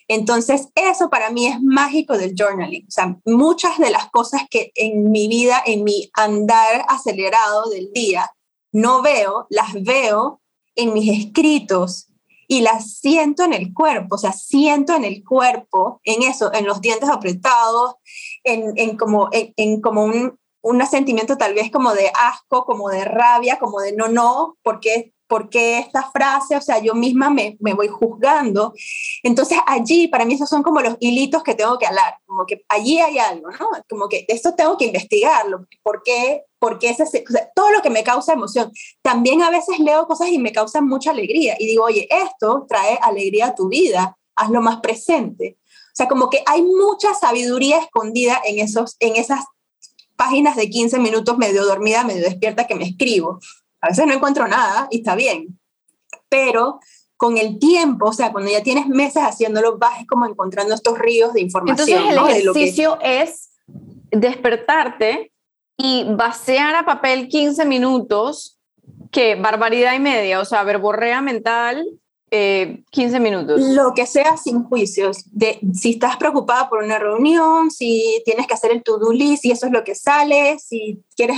[0.08, 2.86] Entonces, eso para mí es mágico del journaling.
[2.86, 7.92] O sea, muchas de las cosas que en mi vida, en mi andar acelerado del
[7.94, 8.30] día,
[8.72, 10.42] no veo, las veo
[10.76, 12.08] en mis escritos
[12.52, 16.66] y la siento en el cuerpo, o sea, siento en el cuerpo, en eso, en
[16.66, 17.96] los dientes apretados,
[18.44, 23.04] en, en como, en, como un, un sentimiento tal vez como de asco, como de
[23.06, 27.74] rabia, como de no, no, porque porque esta frase, o sea, yo misma me, me,
[27.74, 28.74] voy juzgando.
[29.24, 32.66] Entonces allí, para mí, esos son como los hilitos que tengo que hablar, como que
[32.68, 33.70] allí hay algo, ¿no?
[33.90, 36.44] Como que esto tengo que investigarlo, ¿por qué?
[36.60, 38.74] Porque ese, o todo lo que me causa emoción.
[39.02, 43.00] También a veces leo cosas y me causan mucha alegría y digo, oye, esto trae
[43.02, 45.60] alegría a tu vida, hazlo más presente.
[45.64, 49.46] O sea, como que hay mucha sabiduría escondida en, esos, en esas
[50.22, 53.40] páginas de 15 minutos medio dormida, medio despierta que me escribo.
[53.82, 55.60] A veces no encuentro nada y está bien,
[56.30, 56.80] pero
[57.18, 61.34] con el tiempo, o sea, cuando ya tienes meses haciéndolo, vas como encontrando estos ríos
[61.34, 62.04] de información.
[62.04, 63.50] Entonces el ejercicio es
[64.12, 65.32] despertarte
[65.76, 68.60] y vaciar a papel 15 minutos,
[69.12, 71.84] que barbaridad y media, o sea, verborrea mental
[72.32, 73.60] 15 eh, minutos.
[73.60, 75.26] Lo que sea sin juicios.
[75.32, 79.52] De, si estás preocupada por una reunión, si tienes que hacer el to-do list y
[79.52, 81.38] eso es lo que sale, si quieres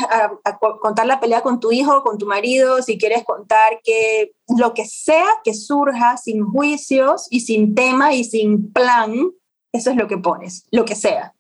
[0.81, 4.85] contar la pelea con tu hijo, con tu marido, si quieres contar que lo que
[4.85, 9.31] sea que surja sin juicios y sin tema y sin plan,
[9.71, 11.33] eso es lo que pones, lo que sea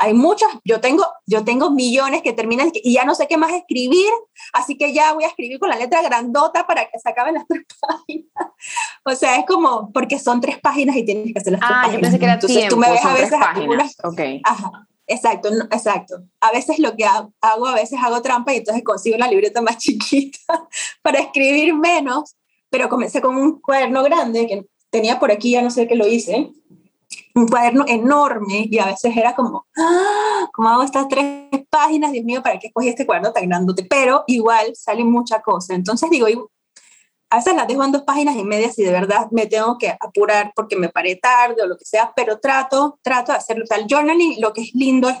[0.00, 3.52] hay muchas, yo tengo, yo tengo millones que terminan y ya no sé qué más
[3.52, 4.10] escribir,
[4.54, 7.46] así que ya voy a escribir con la letra grandota para que se acaben las
[7.46, 8.30] tres páginas.
[9.04, 11.90] O sea, es como, porque son tres páginas y tienes que hacer las tres páginas.
[11.90, 13.96] Ah, yo pensé que era Entonces tiempo, tú me ves a veces páginas.
[14.02, 14.40] Okay.
[14.42, 16.22] Ajá, exacto, exacto.
[16.40, 19.76] A veces lo que hago, a veces hago trampa y entonces consigo una libreta más
[19.76, 20.66] chiquita
[21.02, 22.36] para escribir menos,
[22.70, 26.08] pero comencé con un cuaderno grande que tenía por aquí, ya no sé qué lo
[26.08, 26.50] hice,
[27.34, 30.48] un cuaderno enorme y a veces era como, ¡ah!
[30.52, 32.12] ¿Cómo hago estas tres páginas?
[32.12, 33.84] Dios mío, ¿para qué escogí este cuaderno tan grandote?
[33.84, 35.74] Pero igual sale mucha cosa.
[35.74, 36.26] Entonces digo,
[37.30, 39.96] a veces las dejo en dos páginas y media si de verdad me tengo que
[40.00, 43.64] apurar porque me paré tarde o lo que sea, pero trato, trato de hacerlo.
[43.64, 45.16] O sea, el journaling lo que es lindo es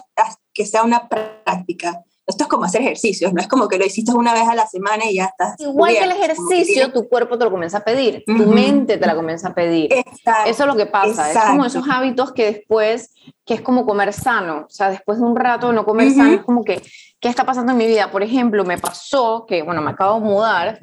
[0.52, 2.02] que sea una práctica.
[2.30, 4.66] Esto es como hacer ejercicios, no es como que lo hiciste una vez a la
[4.66, 5.60] semana y ya estás.
[5.60, 9.14] Igual que el ejercicio, tu cuerpo te lo comienza a pedir, tu mente te la
[9.14, 9.92] comienza a pedir.
[9.92, 13.14] Eso es lo que pasa, es como esos hábitos que después,
[13.44, 16.42] que es como comer sano, o sea, después de un rato no comer sano, es
[16.42, 16.82] como que,
[17.20, 18.10] ¿qué está pasando en mi vida?
[18.10, 20.80] Por ejemplo, me pasó que, bueno, me acabo de mudar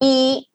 [0.00, 0.50] y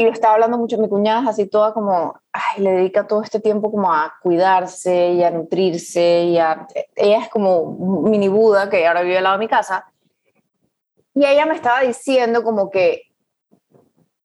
[0.00, 3.38] y lo estaba hablando mucho mi cuñada, así toda como, ay, le dedica todo este
[3.38, 8.86] tiempo como a cuidarse y a nutrirse y a, ella es como mini Buda que
[8.86, 9.84] ahora vive al lado de mi casa
[11.14, 13.12] y ella me estaba diciendo como que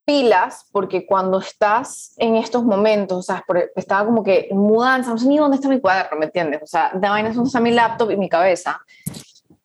[0.05, 3.43] pilas, porque cuando estás en estos momentos, o sea,
[3.75, 6.63] estaba como que en mudanza, no sé ni dónde está mi cuaderno, ¿me entiendes?
[6.63, 8.79] O sea, de vainas donde está mi laptop y mi cabeza.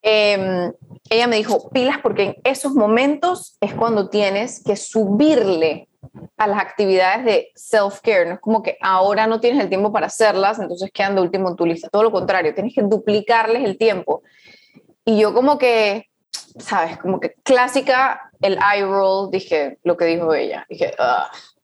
[0.02, 0.72] Eh,
[1.08, 5.86] ella me dijo, pilas porque en esos momentos es cuando tienes que subirle
[6.36, 8.26] a las actividades de self-care.
[8.26, 11.50] No es como que ahora no tienes el tiempo para hacerlas, entonces quedan de último
[11.50, 11.88] en tu lista.
[11.88, 14.22] Todo lo contrario, tienes que duplicarles el tiempo.
[15.04, 16.08] Y yo como que,
[16.58, 16.98] ¿sabes?
[16.98, 20.66] Como que clásica, el eye roll, dije lo que dijo ella.
[20.68, 20.94] Dije,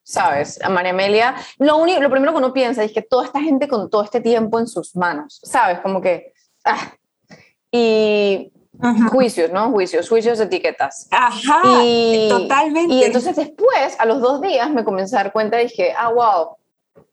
[0.03, 0.63] ¿sabes?
[0.63, 3.69] A María Amelia, lo, único, lo primero que uno piensa es que toda esta gente
[3.69, 5.81] con todo este tiempo en sus manos, ¿sabes?
[5.81, 6.33] Como que,
[6.65, 6.93] ah.
[7.73, 8.53] Y
[9.11, 9.71] juicios, ¿no?
[9.71, 11.09] Juicios, juicios, etiquetas.
[11.11, 12.95] Ajá, y, totalmente.
[12.95, 16.13] Y entonces después, a los dos días, me comencé a dar cuenta y dije, ah,
[16.13, 16.57] wow,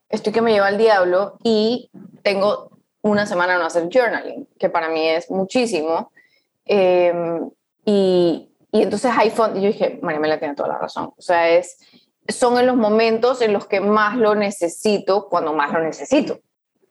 [0.10, 1.90] estoy que me lleva al diablo y
[2.22, 2.70] tengo
[3.02, 6.12] una semana no hacer journaling, que para mí es muchísimo.
[6.66, 7.50] Em,
[7.86, 11.14] y, y, entonces iPhone, yo dije, María Mela tiene toda la razón.
[11.18, 11.78] O sea, es,
[12.28, 16.36] son en los momentos en los que más lo necesito, cuando más lo necesito.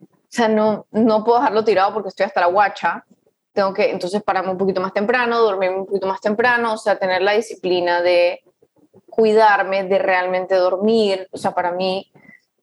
[0.03, 3.05] O sea, no, no puedo dejarlo tirado porque estoy hasta la guacha
[3.53, 6.99] tengo que entonces pararme un poquito más temprano, dormirme un poquito más temprano, o sea,
[6.99, 8.43] tener la disciplina de
[9.09, 11.29] cuidarme, de realmente dormir.
[11.33, 12.11] O sea, para mí,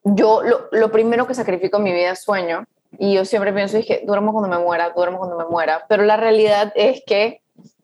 [0.03, 2.65] yo lo, lo primero que sacrifico en mi vida es sueño.
[2.97, 5.85] Y yo siempre pienso, dije, duermo cuando me muera, duermo cuando me muera.
[5.87, 7.43] Pero la realidad es que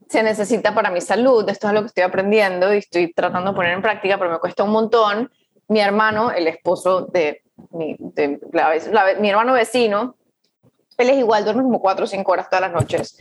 [0.10, 1.48] se necesita para mi salud.
[1.48, 4.40] Esto es lo que estoy aprendiendo y estoy tratando de poner en práctica, pero me
[4.40, 5.32] cuesta un montón.
[5.68, 7.96] Mi hermano, el esposo de mi,
[9.20, 10.16] mi hermano vecino,
[10.98, 13.18] él es igual, duerme como cuatro o cinco horas todas las noches.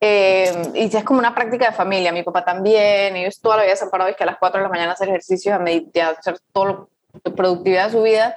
[0.00, 3.74] Eh, y es como una práctica de familia, mi papá también, ellos toda la vida
[3.74, 6.16] se han parado y que a las 4 de la mañana hacer ejercicios, a meditar,
[6.16, 6.90] hacer todo lo,
[7.34, 8.36] productividad de su vida.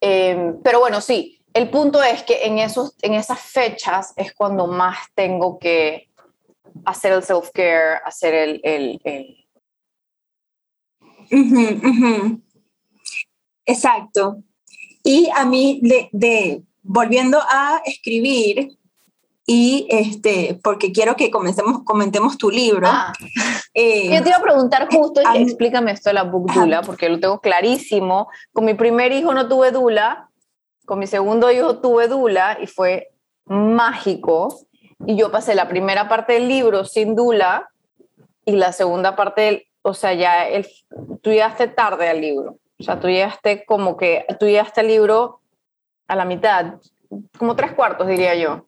[0.00, 4.66] Eh, pero bueno, sí, el punto es que en, esos, en esas fechas es cuando
[4.66, 6.10] más tengo que
[6.84, 8.60] hacer el self-care, hacer el...
[8.62, 9.46] el, el...
[13.64, 14.42] Exacto.
[15.02, 18.76] Y a mí de, de volviendo a escribir,
[19.52, 22.86] y este, porque quiero que comencemos, comentemos tu libro.
[22.88, 23.12] Ah.
[23.74, 27.18] Eh, yo te iba a preguntar justo, explícame esto de la book dula, porque lo
[27.18, 28.28] tengo clarísimo.
[28.52, 30.28] Con mi primer hijo no tuve dula,
[30.86, 33.10] con mi segundo hijo tuve dula y fue
[33.44, 34.56] mágico.
[35.04, 37.70] Y yo pasé la primera parte del libro sin dula
[38.44, 40.68] y la segunda parte, o sea, ya el,
[41.22, 42.56] tú llegaste tarde al libro.
[42.78, 45.39] O sea, tú llegaste como que, tú llegaste al libro
[46.10, 46.74] a la mitad,
[47.38, 48.66] como tres cuartos diría yo.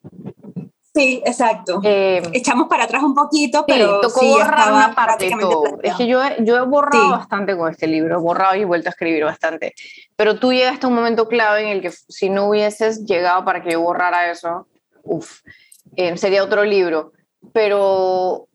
[0.94, 1.80] Sí, exacto.
[1.82, 5.64] Eh, Echamos para atrás un poquito, pero sí, tocó borrar una parte de todo.
[5.82, 8.90] Es que yo, yo he borrado bastante con este libro, he borrado y vuelto a
[8.90, 9.74] escribir bastante.
[10.16, 13.62] Pero tú llegaste a un momento clave en el que si no hubieses llegado para
[13.62, 14.68] que yo borrara eso,
[15.02, 15.40] uff,
[15.96, 17.12] eh, sería otro libro.
[17.52, 18.46] Pero,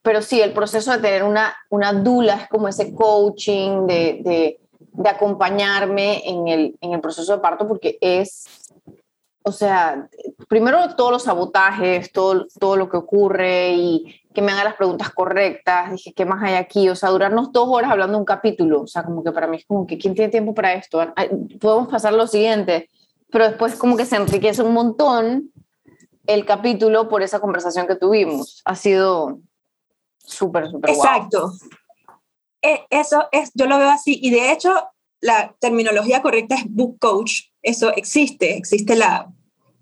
[0.00, 4.60] pero sí, el proceso de tener una, una dula es como ese coaching de, de
[4.92, 8.44] de acompañarme en el, en el proceso de parto porque es,
[9.42, 10.08] o sea,
[10.48, 15.10] primero todos los sabotajes, todo, todo lo que ocurre y que me hagan las preguntas
[15.10, 16.88] correctas, dije, ¿qué más hay aquí?
[16.88, 19.66] O sea, durarnos dos horas hablando un capítulo, o sea, como que para mí es
[19.66, 21.02] como que, ¿quién tiene tiempo para esto?
[21.60, 22.88] Podemos pasar lo siguiente,
[23.30, 25.50] pero después como que se enriquece un montón
[26.26, 28.62] el capítulo por esa conversación que tuvimos.
[28.64, 29.40] Ha sido
[30.18, 31.52] súper, súper Exacto.
[32.62, 34.72] Eso es, yo lo veo así, y de hecho
[35.20, 39.32] la terminología correcta es book coach, eso existe, existe la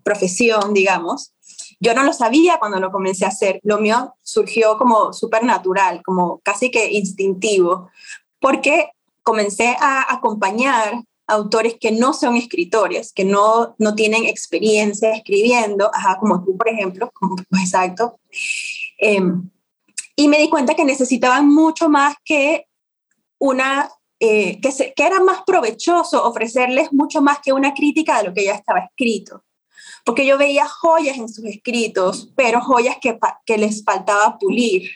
[0.03, 1.33] profesión, digamos.
[1.79, 6.01] Yo no lo sabía cuando lo comencé a hacer, lo mío surgió como súper natural,
[6.03, 7.89] como casi que instintivo,
[8.39, 8.91] porque
[9.23, 16.17] comencé a acompañar autores que no son escritores, que no, no tienen experiencia escribiendo, ajá,
[16.19, 17.11] como tú, por ejemplo,
[17.59, 18.19] exacto.
[18.97, 19.49] Em,
[20.15, 22.67] y me di cuenta que necesitaban mucho más que
[23.41, 28.33] una, eh, que, que era más provechoso ofrecerles mucho más que una crítica de lo
[28.33, 29.43] que ya estaba escrito.
[30.05, 34.91] Porque yo veía joyas en sus escritos, pero joyas que, que les faltaba pulir.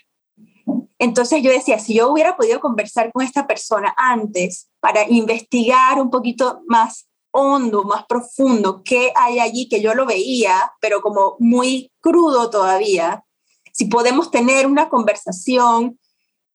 [0.99, 6.11] Entonces yo decía, si yo hubiera podido conversar con esta persona antes para investigar un
[6.11, 11.91] poquito más hondo, más profundo, qué hay allí que yo lo veía, pero como muy
[11.99, 13.25] crudo todavía,
[13.73, 15.99] si podemos tener una conversación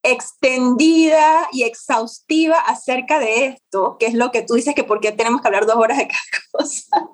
[0.02, 5.12] extendida y exhaustiva acerca de esto, que es lo que tú dices que por qué
[5.12, 6.20] tenemos que hablar dos horas de cada
[6.52, 7.10] cosa.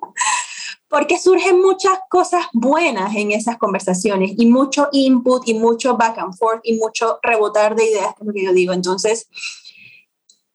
[0.88, 6.36] Porque surgen muchas cosas buenas en esas conversaciones y mucho input y mucho back and
[6.36, 8.72] forth y mucho rebotar de ideas, es lo que yo digo.
[8.72, 9.28] Entonces,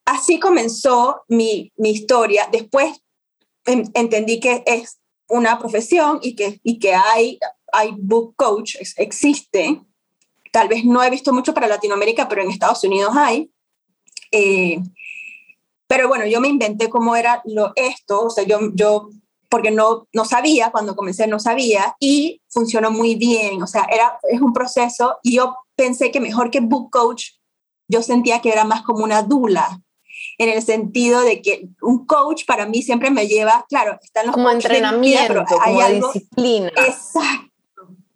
[0.06, 2.48] así comenzó mi, mi historia.
[2.52, 3.02] Después
[3.66, 7.40] entendí que es una profesión y que, y que hay,
[7.72, 9.82] hay book coach, existe,
[10.52, 13.50] Tal vez no he visto mucho para Latinoamérica, pero en Estados Unidos hay.
[14.32, 14.80] Eh,
[15.88, 19.10] pero bueno, yo me inventé cómo era lo, esto, o sea, yo, yo
[19.50, 24.18] porque no, no sabía, cuando comencé no sabía, y funcionó muy bien, o sea, era,
[24.30, 27.32] es un proceso, y yo pensé que mejor que book coach,
[27.90, 29.82] yo sentía que era más como una dula,
[30.38, 34.36] en el sentido de que un coach para mí siempre me lleva, claro, están los
[34.36, 36.70] como entrenamiento, hay como algo, disciplina.
[36.70, 37.51] Exacto.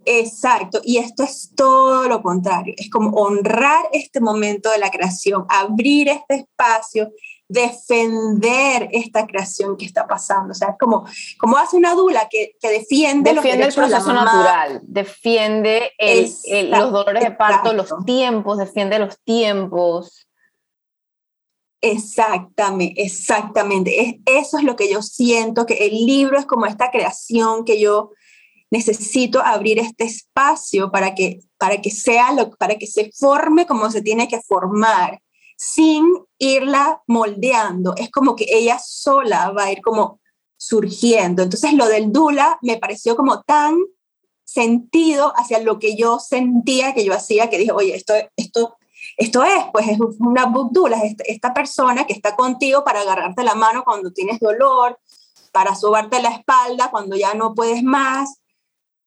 [0.06, 5.46] Exacto, y esto es todo lo contrario, es como honrar este momento de la creación,
[5.50, 7.12] abrir este espacio
[7.48, 10.52] defender esta creación que está pasando.
[10.52, 11.06] O sea, es como,
[11.38, 16.32] como hace una dula que, que defiende, defiende el proceso natural, defiende el,
[16.72, 20.28] los dolores de parto, los tiempos, defiende los tiempos.
[21.82, 24.02] Exactamente, exactamente.
[24.02, 27.80] Es, eso es lo que yo siento, que el libro es como esta creación que
[27.80, 28.12] yo
[28.76, 33.90] necesito abrir este espacio para que, para que sea lo, para que se forme como
[33.90, 35.22] se tiene que formar
[35.58, 36.04] sin
[36.38, 37.96] irla moldeando.
[37.96, 40.20] Es como que ella sola va a ir como
[40.58, 41.44] surgiendo.
[41.44, 43.78] Entonces lo del Dula me pareció como tan
[44.44, 48.78] sentido hacia lo que yo sentía que yo hacía, que dije, oye, esto, esto,
[49.16, 53.44] esto es, pues es una book Dula, es esta persona que está contigo para agarrarte
[53.44, 55.00] la mano cuando tienes dolor,
[55.54, 58.42] para sobarte la espalda cuando ya no puedes más,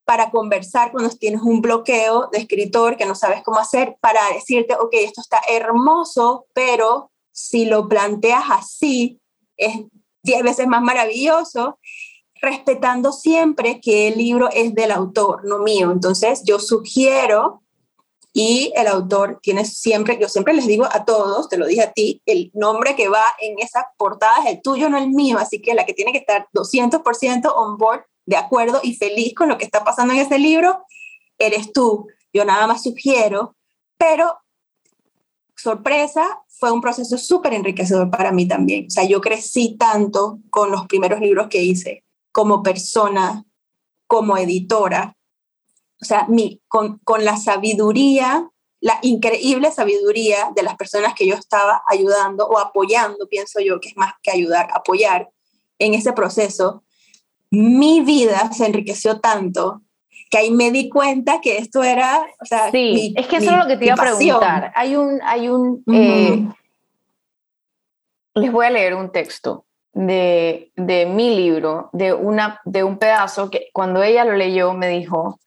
[0.09, 4.73] para conversar cuando tienes un bloqueo de escritor que no sabes cómo hacer, para decirte,
[4.73, 9.21] ok, esto está hermoso, pero si lo planteas así,
[9.59, 9.83] es
[10.23, 11.79] diez veces más maravilloso,
[12.41, 15.91] respetando siempre que el libro es del autor, no mío.
[15.91, 17.63] Entonces, yo sugiero,
[18.33, 21.93] y el autor tiene siempre, yo siempre les digo a todos, te lo dije a
[21.93, 25.61] ti, el nombre que va en esa portada es el tuyo, no el mío, así
[25.61, 29.57] que la que tiene que estar 200% on board de acuerdo y feliz con lo
[29.57, 30.85] que está pasando en ese libro,
[31.39, 32.09] eres tú.
[32.31, 33.57] Yo nada más sugiero,
[33.97, 34.37] pero
[35.57, 38.85] sorpresa, fue un proceso súper enriquecedor para mí también.
[38.87, 43.47] O sea, yo crecí tanto con los primeros libros que hice, como persona,
[44.07, 45.17] como editora.
[45.99, 48.47] O sea, mi, con, con la sabiduría,
[48.81, 53.89] la increíble sabiduría de las personas que yo estaba ayudando o apoyando, pienso yo, que
[53.89, 55.31] es más que ayudar, apoyar
[55.79, 56.85] en ese proceso,
[57.51, 59.83] mi vida se enriqueció tanto
[60.31, 63.57] que ahí me di cuenta que esto era, o sea, sí, es que eso es
[63.57, 64.73] lo que te iba a preguntar.
[64.75, 66.47] Hay un, hay un, eh,
[68.35, 73.51] les voy a leer un texto de, de, mi libro, de, una, de un pedazo
[73.51, 75.41] que cuando ella lo leyó me dijo,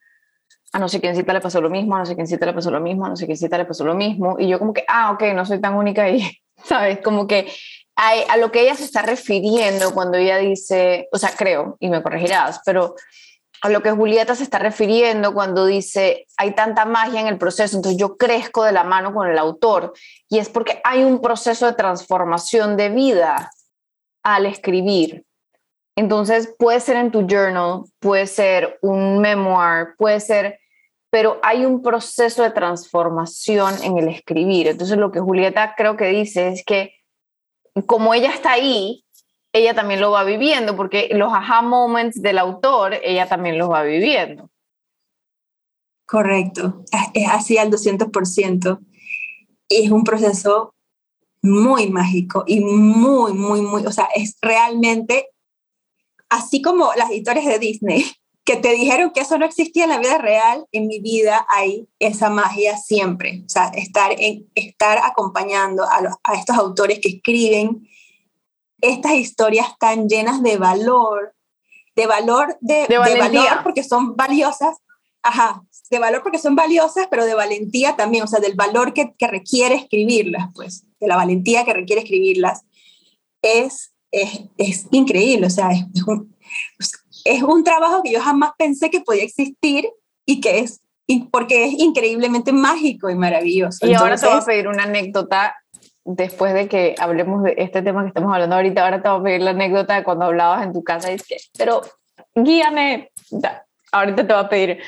[0.72, 2.52] a no sé quién cita le pasó lo mismo, a no sé quién cita le
[2.52, 4.72] pasó lo mismo, a no sé quién cita le pasó lo mismo, y yo como
[4.72, 6.28] que, ah, ok, no soy tan única ahí,
[6.64, 6.98] ¿sabes?
[7.00, 7.46] Como que
[7.96, 12.02] a, lo que ella se está refiriendo cuando ella dice, o sea, creo, y me
[12.02, 12.94] corregirás, pero
[13.60, 17.76] a lo que Julieta se está refiriendo cuando dice, hay tanta magia en el proceso,
[17.76, 19.92] entonces yo crezco de la mano con el autor,
[20.28, 23.52] y es porque hay un proceso de transformación de vida
[24.24, 25.24] al escribir.
[25.96, 30.58] Entonces puede ser en tu journal, puede ser un memoir, puede ser,
[31.10, 34.68] pero hay un proceso de transformación en el escribir.
[34.68, 36.94] Entonces lo que Julieta creo que dice es que
[37.86, 39.04] como ella está ahí,
[39.52, 43.82] ella también lo va viviendo, porque los aha moments del autor, ella también los va
[43.82, 44.50] viviendo.
[46.06, 48.78] Correcto, es así al 200%.
[49.68, 50.74] Es un proceso
[51.42, 55.28] muy mágico y muy, muy, muy, o sea, es realmente
[56.28, 58.04] así como las historias de Disney,
[58.44, 61.88] que te dijeron que eso no existía en la vida real, en mi vida hay
[61.98, 63.42] esa magia siempre.
[63.46, 67.88] O sea, estar, en, estar acompañando a, los, a estos autores que escriben
[68.80, 71.34] estas historias tan llenas de valor,
[71.94, 74.76] de valor, de, de, valor porque son valiosas,
[75.22, 79.14] ajá, de valor porque son valiosas, pero de valentía también, o sea, del valor que,
[79.16, 82.64] que requiere escribirlas, pues, de la valentía que requiere escribirlas,
[83.40, 86.34] es, es, es increíble, o sea, es, es un,
[87.24, 89.88] es un trabajo que yo jamás pensé que podía existir
[90.26, 90.80] y que es
[91.30, 93.86] porque es increíblemente mágico y maravilloso.
[93.86, 95.56] Y ahora te voy a pedir una anécdota
[96.04, 98.84] después de que hablemos de este tema que estamos hablando ahorita.
[98.84, 101.36] Ahora te voy a pedir la anécdota de cuando hablabas en tu casa y que,
[101.56, 101.82] pero
[102.34, 103.10] guíame.
[103.30, 104.78] Ya, ahorita te voy a pedir.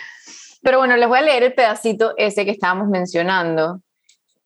[0.63, 3.81] Pero bueno, les voy a leer el pedacito ese que estábamos mencionando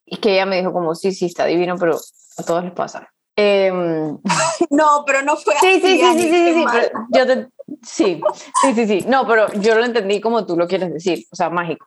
[0.04, 1.96] y que ella me dijo como, sí, sí, está divino, pero
[2.38, 3.08] a todos les pasa.
[3.36, 4.18] Em,
[4.70, 5.80] no, pero no fue sí, así.
[5.80, 6.64] Sí, sí, sí, sí, sí,
[7.10, 7.26] yo
[7.82, 8.20] sí,
[8.62, 9.04] sí, sí, sí.
[9.06, 11.86] No, pero yo lo entendí como tú lo quieres decir, o sea, mágico.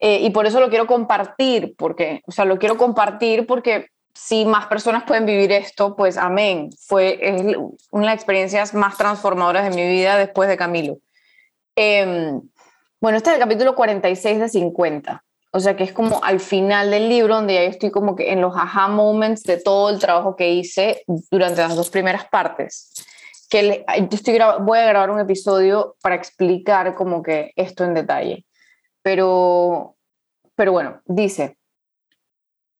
[0.00, 4.44] Eh, y por eso lo quiero compartir, porque, o sea, lo quiero compartir porque si
[4.44, 6.70] más personas pueden vivir esto, pues amén.
[6.78, 7.20] Fue
[7.90, 10.98] una de las experiencias más transformadoras de mi vida después de Camilo.
[11.76, 12.40] Em,
[13.00, 15.24] bueno, este es el capítulo 46 de 50.
[15.50, 18.40] O sea que es como al final del libro donde ya estoy como que en
[18.40, 22.92] los aha moments de todo el trabajo que hice durante las dos primeras partes.
[23.48, 28.46] Que estoy voy a grabar un episodio para explicar como que esto en detalle.
[29.02, 29.96] Pero,
[30.54, 31.58] pero bueno, dice,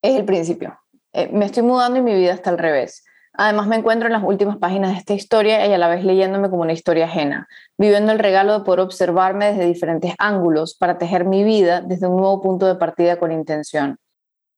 [0.03, 0.79] es el principio.
[1.13, 3.05] Eh, me estoy mudando y mi vida está al revés.
[3.33, 6.51] Además me encuentro en las últimas páginas de esta historia y a la vez leyéndome
[6.51, 7.47] como una historia ajena,
[7.77, 12.17] viviendo el regalo de poder observarme desde diferentes ángulos para tejer mi vida desde un
[12.17, 13.99] nuevo punto de partida con intención.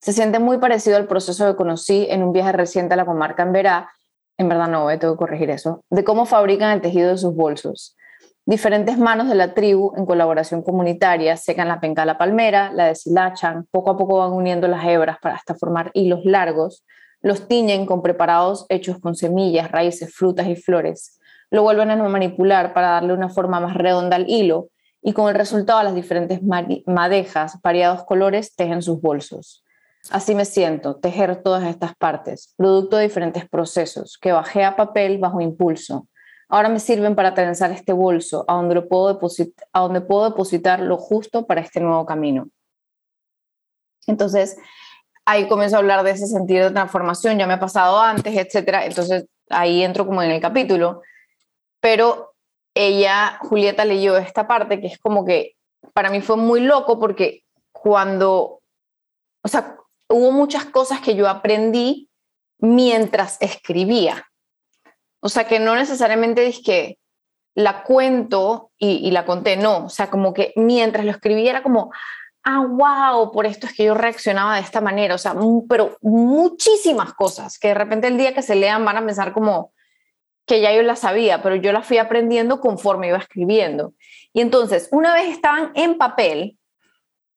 [0.01, 3.43] Se siente muy parecido al proceso que conocí en un viaje reciente a la comarca
[3.43, 3.91] en Verá,
[4.41, 7.35] en verdad no, eh, tengo que corregir eso, de cómo fabrican el tejido de sus
[7.35, 7.95] bolsos.
[8.45, 13.67] Diferentes manos de la tribu, en colaboración comunitaria, secan la penca la palmera, la deshilachan,
[13.69, 16.83] poco a poco van uniendo las hebras para hasta formar hilos largos,
[17.21, 21.19] los tiñen con preparados hechos con semillas, raíces, frutas y flores.
[21.51, 24.69] Lo vuelven a manipular para darle una forma más redonda al hilo
[25.03, 29.63] y con el resultado las diferentes madejas, variados colores, tejen sus bolsos.
[30.09, 35.19] Así me siento, tejer todas estas partes, producto de diferentes procesos, que bajé a papel
[35.19, 36.07] bajo impulso.
[36.49, 39.19] Ahora me sirven para trenzar este bolso, a donde, lo puedo
[39.73, 42.49] a donde puedo depositar lo justo para este nuevo camino.
[44.07, 44.57] Entonces,
[45.25, 48.85] ahí comienzo a hablar de ese sentido de transformación, ya me ha pasado antes, etcétera.
[48.85, 51.01] Entonces, ahí entro como en el capítulo.
[51.79, 52.33] Pero
[52.73, 55.55] ella, Julieta, leyó esta parte que es como que
[55.93, 58.61] para mí fue muy loco porque cuando,
[59.41, 59.77] o sea,
[60.11, 62.09] hubo muchas cosas que yo aprendí
[62.59, 64.25] mientras escribía.
[65.21, 66.97] O sea, que no necesariamente es que
[67.55, 69.85] la cuento y, la conté, no.
[69.85, 71.91] O sea, como que mientras lo escribía era como,
[72.43, 75.15] ah, wow, por esto es que yo reaccionaba de esta manera.
[75.15, 75.35] O sea,
[75.67, 79.73] pero muchísimas cosas que de repente el día que se lean van a pensar como
[80.45, 83.93] que ya yo las sabía, pero yo las fui aprendiendo conforme iba escribiendo.
[84.33, 86.57] Y entonces, una vez estaban en papel,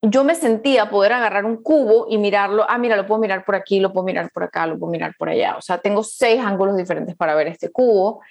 [0.09, 3.55] yo me sentía poder agarrar un cubo y mirarlo, ah, mira, lo puedo mirar por
[3.55, 5.55] aquí, lo puedo mirar por acá, lo puedo mirar por allá.
[5.57, 8.21] O sea, tengo seis ángulos diferentes para ver este cubo.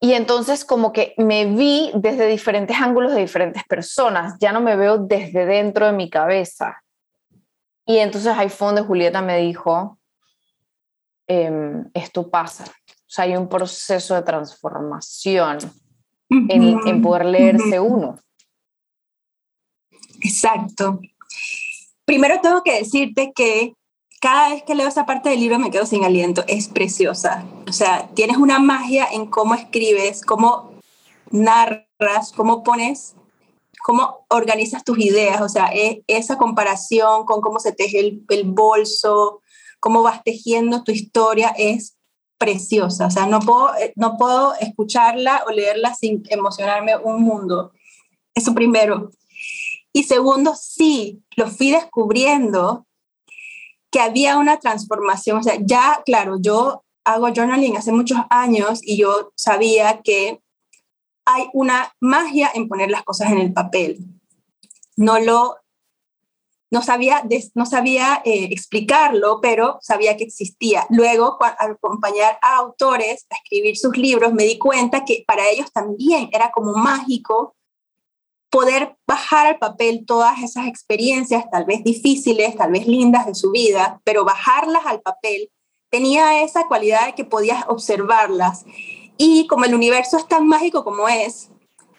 [0.00, 4.76] Y entonces como que me vi desde diferentes ángulos de diferentes personas, ya no me
[4.76, 6.82] veo desde dentro de mi cabeza.
[7.84, 9.98] Y entonces fue donde Julieta me dijo,
[11.26, 12.64] em, esto pasa.
[12.64, 15.58] O sea, hay un proceso de transformación
[16.28, 18.18] en, en poder leerse uno.
[20.20, 21.00] Exacto.
[22.04, 23.74] Primero tengo que decirte que
[24.20, 26.44] cada vez que leo esa parte del libro me quedo sin aliento.
[26.48, 27.44] Es preciosa.
[27.68, 30.72] O sea, tienes una magia en cómo escribes, cómo
[31.30, 33.14] narras, cómo pones,
[33.84, 35.40] cómo organizas tus ideas.
[35.40, 39.40] O sea, e, esa comparación con cómo se teje el, el bolso,
[39.80, 41.96] cómo vas tejiendo tu historia es
[42.38, 43.06] preciosa.
[43.06, 47.72] O sea, no puedo, eh, no puedo escucharla o leerla sin emocionarme un mundo.
[48.34, 49.10] Eso primero.
[49.92, 52.86] Y segundo, sí, lo fui descubriendo
[53.90, 55.38] que había una transformación.
[55.38, 60.40] O sea, ya, claro, yo hago journaling hace muchos años y yo sabía que
[61.24, 63.98] hay una magia en poner las cosas en el papel.
[64.96, 65.56] No lo,
[66.70, 67.22] no sabía,
[67.54, 70.86] no sabía eh, explicarlo, pero sabía que existía.
[70.90, 75.72] Luego, al acompañar a autores a escribir sus libros, me di cuenta que para ellos
[75.72, 77.56] también era como mágico
[78.50, 83.50] poder bajar al papel todas esas experiencias, tal vez difíciles, tal vez lindas de su
[83.50, 85.50] vida, pero bajarlas al papel
[85.90, 88.64] tenía esa cualidad de que podías observarlas.
[89.16, 91.50] Y como el universo es tan mágico como es,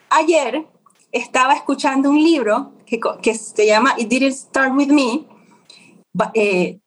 [0.09, 0.65] ayer
[1.11, 5.25] estaba escuchando un libro que, se llama It Didn't Start With Me.
[6.33, 6.79] Eh,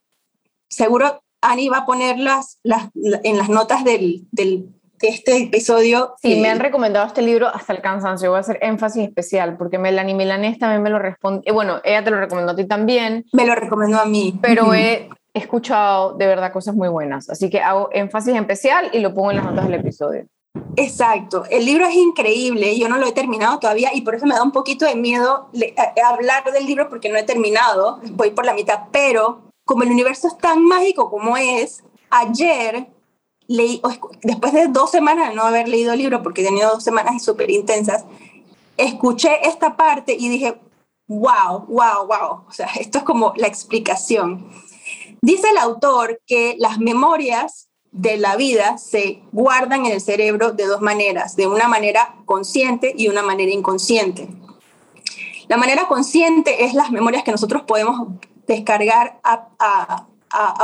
[0.69, 4.69] seguro Annie va a ponerlas las, en las notas del, del
[5.09, 6.14] este episodio.
[6.20, 8.30] Sí, me han recomendado este libro hasta el cansancio.
[8.30, 11.42] Voy a hacer énfasis especial porque Melanie Milanés también me lo responde.
[11.44, 13.24] Eh, bueno, ella te lo recomendó a ti también.
[13.32, 14.38] Me lo recomendó a mí.
[14.40, 17.30] Pero he escuchado de verdad cosas muy buenas.
[17.30, 20.26] Así que hago énfasis especial y lo pongo en las notas del episodio.
[20.76, 24.34] Exacto, el libro es increíble, yo no lo he terminado todavía y por eso me
[24.34, 25.48] da un poquito de miedo
[26.05, 30.28] hablar del libro porque no he terminado, voy por la mitad, pero como el universo
[30.28, 32.86] es tan mágico como es, ayer
[34.22, 37.22] después de dos semanas de no haber leído el libro, porque he tenido dos semanas
[37.22, 38.05] súper intensas,
[38.76, 40.59] escuché esta parte y dije,
[41.09, 42.44] wow, wow, wow.
[42.48, 44.50] O sea, esto es como la explicación.
[45.20, 50.66] Dice el autor que las memorias de la vida se guardan en el cerebro de
[50.66, 54.28] dos maneras, de una manera consciente y una manera inconsciente.
[55.48, 58.09] La manera consciente es las memorias que nosotros podemos
[58.46, 60.07] descargar a,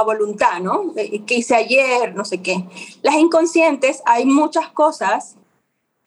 [0.04, 0.92] voluntad, ¿no?
[0.94, 2.14] ¿Qué hice ayer?
[2.14, 2.64] No sé qué.
[3.02, 5.36] Las inconscientes, hay muchas cosas.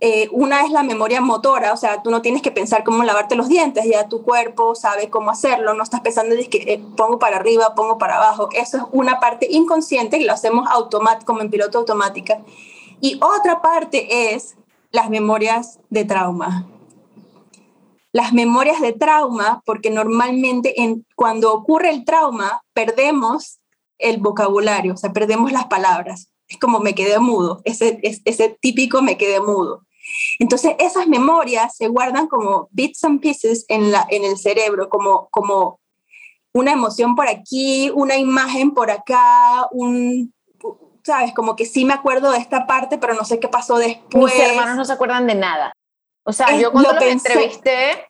[0.04, 3.36] Eh, una es la memoria motora, o sea, tú no tienes que pensar cómo lavarte
[3.36, 7.20] los dientes, ya tu cuerpo sabe cómo hacerlo, no estás pensando de que eh, pongo
[7.20, 8.50] para arriba, pongo para abajo.
[8.54, 12.42] Eso es una parte inconsciente y lo hacemos automático, como en piloto automática.
[13.00, 14.56] Y otra parte es
[14.92, 16.68] las memorias de trauma.
[18.12, 23.60] Las memorias de trauma, porque normalmente en, cuando ocurre el trauma, perdemos
[23.98, 26.32] el vocabulario, o sea, perdemos las palabras.
[26.48, 29.86] Es como me quedé mudo, ese, ese típico me quedé mudo.
[30.40, 35.30] Entonces, esas memorias se guardan como bits and pieces en, la, en el cerebro, como,
[35.30, 35.80] como
[36.54, 40.34] una emoción por aquí, una imagen por acá, un,
[41.04, 41.34] ¿sabes?
[41.34, 44.34] Como que sí me acuerdo de esta parte, pero no sé qué pasó después.
[44.34, 45.72] Mis hermanos no se acuerdan de nada.
[46.24, 48.06] O sea, yo cuando los entrevisté,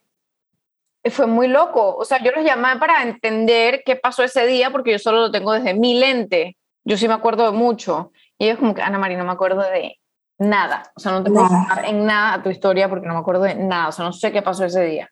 [1.09, 1.95] fue muy loco.
[1.95, 5.31] O sea, yo los llamé para entender qué pasó ese día, porque yo solo lo
[5.31, 6.57] tengo desde mi lente.
[6.83, 8.11] Yo sí me acuerdo de mucho.
[8.37, 9.99] Y ellos como que, Ana María, no me acuerdo de
[10.37, 10.91] nada.
[10.95, 13.43] O sea, no te puedo contar en nada a tu historia porque no me acuerdo
[13.43, 13.87] de nada.
[13.87, 15.09] O sea, no sé qué pasó ese día.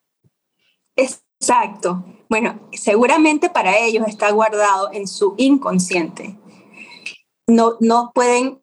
[0.96, 2.04] Exacto.
[2.30, 6.38] Bueno, seguramente para ellos está guardado en su inconsciente.
[7.48, 8.62] No, no pueden,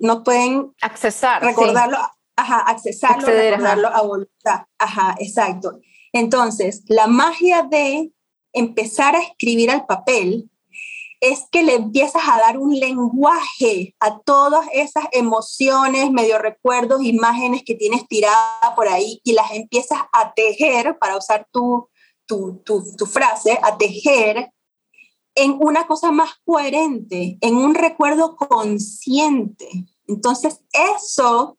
[0.00, 1.98] no pueden accesar, recordarlo,
[2.36, 4.62] ajá, accesarlo, recordarlo a voluntad.
[4.78, 5.80] Ajá, exacto.
[6.18, 8.12] Entonces, la magia de
[8.52, 10.50] empezar a escribir al papel
[11.20, 17.62] es que le empiezas a dar un lenguaje a todas esas emociones, medio recuerdos, imágenes
[17.64, 21.88] que tienes tiradas por ahí y las empiezas a tejer, para usar tu,
[22.26, 24.52] tu, tu, frase, a tejer
[25.36, 29.68] en una cosa más coherente, en un recuerdo consciente.
[30.08, 31.58] Entonces, eso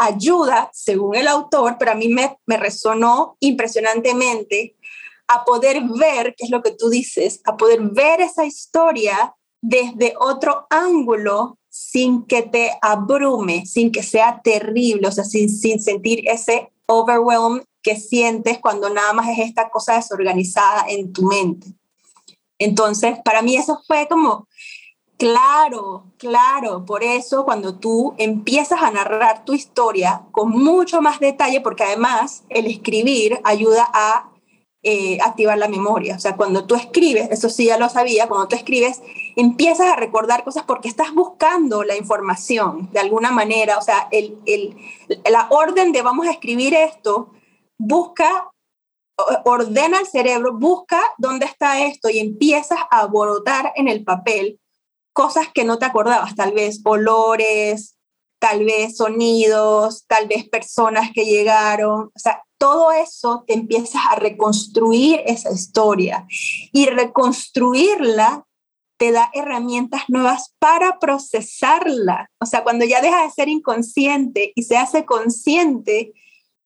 [0.00, 4.76] ayuda, según el autor, pero a mí me, me resonó impresionantemente,
[5.28, 10.14] a poder ver, que es lo que tú dices, a poder ver esa historia desde
[10.18, 16.28] otro ángulo sin que te abrume, sin que sea terrible, o sea, sin, sin sentir
[16.28, 21.68] ese overwhelm que sientes cuando nada más es esta cosa desorganizada en tu mente.
[22.58, 24.48] Entonces, para mí eso fue como,
[25.20, 31.60] claro, claro, por eso cuando tú empiezas a narrar tu historia con mucho más detalle,
[31.60, 34.30] porque además el escribir ayuda a
[34.82, 36.16] eh, activar la memoria.
[36.16, 39.02] O sea, cuando tú escribes, eso sí ya lo sabía, cuando tú escribes,
[39.36, 43.76] empiezas a recordar cosas porque estás buscando la información de alguna manera.
[43.76, 44.74] O sea, el, el,
[45.30, 47.28] la orden de vamos a escribir esto,
[47.76, 48.50] busca,
[49.44, 54.59] ordena el cerebro, busca dónde está esto y empiezas a aborotar en el papel
[55.20, 57.94] cosas que no te acordabas, tal vez olores,
[58.38, 62.10] tal vez sonidos, tal vez personas que llegaron.
[62.14, 66.26] O sea, todo eso te empiezas a reconstruir esa historia
[66.72, 68.46] y reconstruirla
[68.96, 72.30] te da herramientas nuevas para procesarla.
[72.38, 76.14] O sea, cuando ya deja de ser inconsciente y se hace consciente,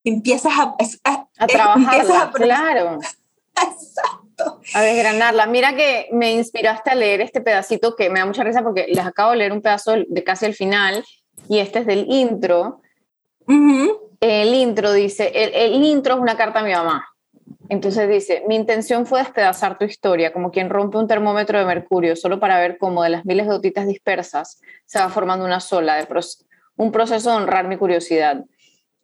[0.05, 2.99] empiezas a, a, a trabajarla, claro.
[3.55, 4.24] Exacto.
[4.73, 5.45] A desgranarla.
[5.45, 9.05] Mira que me inspiraste a leer este pedacito que me da mucha risa porque les
[9.05, 11.03] acabo de leer un pedazo de casi el final
[11.47, 12.81] y este es del intro.
[14.19, 17.05] El intro dice, el, intro es una carta a mi mamá.
[17.69, 22.15] Entonces dice, mi intención fue despedazar tu historia, como quien rompe un termómetro de mercurio,
[22.15, 25.95] solo para ver cómo de las miles de gotitas dispersas se va formando una sola,
[25.95, 26.07] de
[26.75, 28.43] un proceso de honrar mi curiosidad.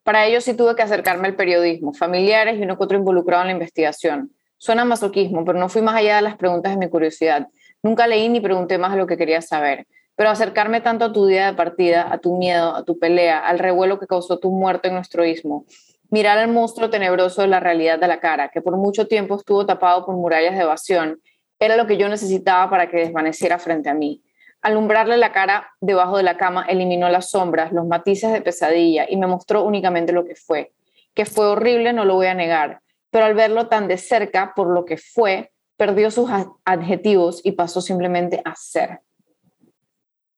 [0.02, 3.48] Para ello sí tuve que acercarme al periodismo, familiares y uno que otro involucrado en
[3.48, 4.32] la investigación.
[4.62, 7.48] Suena masoquismo, pero no fui más allá de las preguntas de mi curiosidad.
[7.82, 9.88] Nunca leí ni pregunté más de lo que quería saber.
[10.14, 13.58] Pero acercarme tanto a tu día de partida, a tu miedo, a tu pelea, al
[13.58, 15.64] revuelo que causó tu muerte en nuestro istmo,
[16.10, 19.66] mirar al monstruo tenebroso de la realidad de la cara, que por mucho tiempo estuvo
[19.66, 21.20] tapado por murallas de evasión,
[21.58, 24.22] era lo que yo necesitaba para que desvaneciera frente a mí.
[24.60, 29.16] Alumbrarle la cara debajo de la cama eliminó las sombras, los matices de pesadilla y
[29.16, 30.70] me mostró únicamente lo que fue.
[31.14, 32.81] Que fue horrible, no lo voy a negar,
[33.12, 36.30] pero al verlo tan de cerca por lo que fue, perdió sus
[36.64, 39.00] adjetivos y pasó simplemente a ser.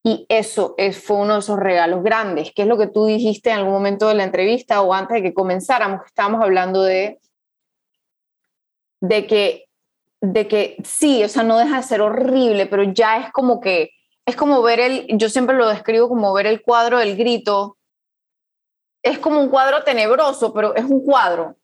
[0.02, 3.50] Y eso es, fue uno de esos regalos grandes, que es lo que tú dijiste
[3.50, 7.20] en algún momento de la entrevista o antes de que comenzáramos, que estábamos hablando de,
[9.00, 9.66] de, que,
[10.20, 13.92] de que sí, o sea, no deja de ser horrible, pero ya es como que,
[14.26, 17.78] es como ver el, yo siempre lo describo como ver el cuadro del grito,
[19.00, 21.56] es como un cuadro tenebroso, pero es un cuadro.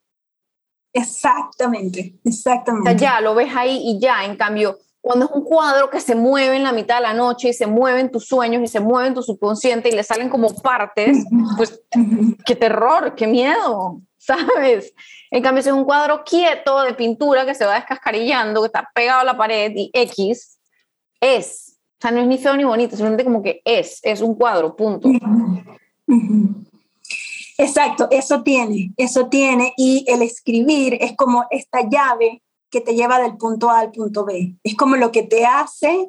[0.93, 2.97] Exactamente, exactamente.
[2.97, 6.57] ya lo ves ahí y ya, en cambio, cuando es un cuadro que se mueve
[6.57, 9.23] en la mitad de la noche y se mueven tus sueños y se mueven tu
[9.23, 11.25] subconsciente y le salen como partes,
[11.57, 11.83] pues
[12.45, 14.93] qué terror, qué miedo, ¿sabes?
[15.31, 18.91] En cambio, si es un cuadro quieto de pintura que se va descascarillando, que está
[18.95, 20.59] pegado a la pared y X,
[21.21, 21.79] es.
[21.99, 24.75] O sea, no es ni feo ni bonito, simplemente como que es, es un cuadro,
[24.75, 25.09] punto.
[27.61, 29.75] Exacto, eso tiene, eso tiene.
[29.77, 34.25] Y el escribir es como esta llave que te lleva del punto A al punto
[34.25, 34.57] B.
[34.65, 36.09] Es como lo que te hace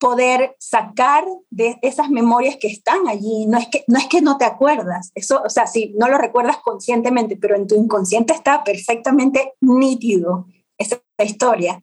[0.00, 3.46] poder sacar de esas memorias que están allí.
[3.46, 6.18] No es que no, es que no te acuerdas, eso, o sea, sí, no lo
[6.18, 11.80] recuerdas conscientemente, pero en tu inconsciente está perfectamente nítido esa historia.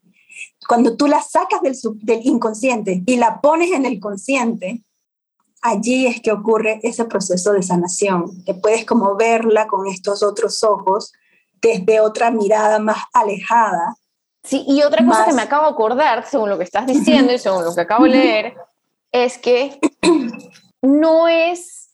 [0.68, 4.84] Cuando tú la sacas del, del inconsciente y la pones en el consciente,
[5.62, 10.62] allí es que ocurre ese proceso de sanación, que puedes como verla con estos otros
[10.64, 11.12] ojos
[11.62, 13.96] desde otra mirada más alejada.
[14.42, 17.38] Sí, y otra cosa que me acabo de acordar, según lo que estás diciendo y
[17.38, 18.54] según lo que acabo de leer,
[19.12, 19.78] es que
[20.82, 21.90] no es,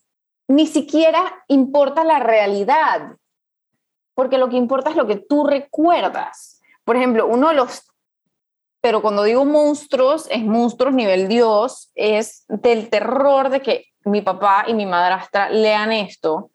[0.48, 3.16] ni siquiera importa la realidad,
[4.14, 6.60] porque lo que importa es lo que tú recuerdas.
[6.84, 7.82] Por ejemplo, uno de los
[8.80, 14.64] pero cuando digo monstruos, es monstruos nivel Dios, es del terror de que mi papá
[14.66, 16.50] y mi madrastra lean esto,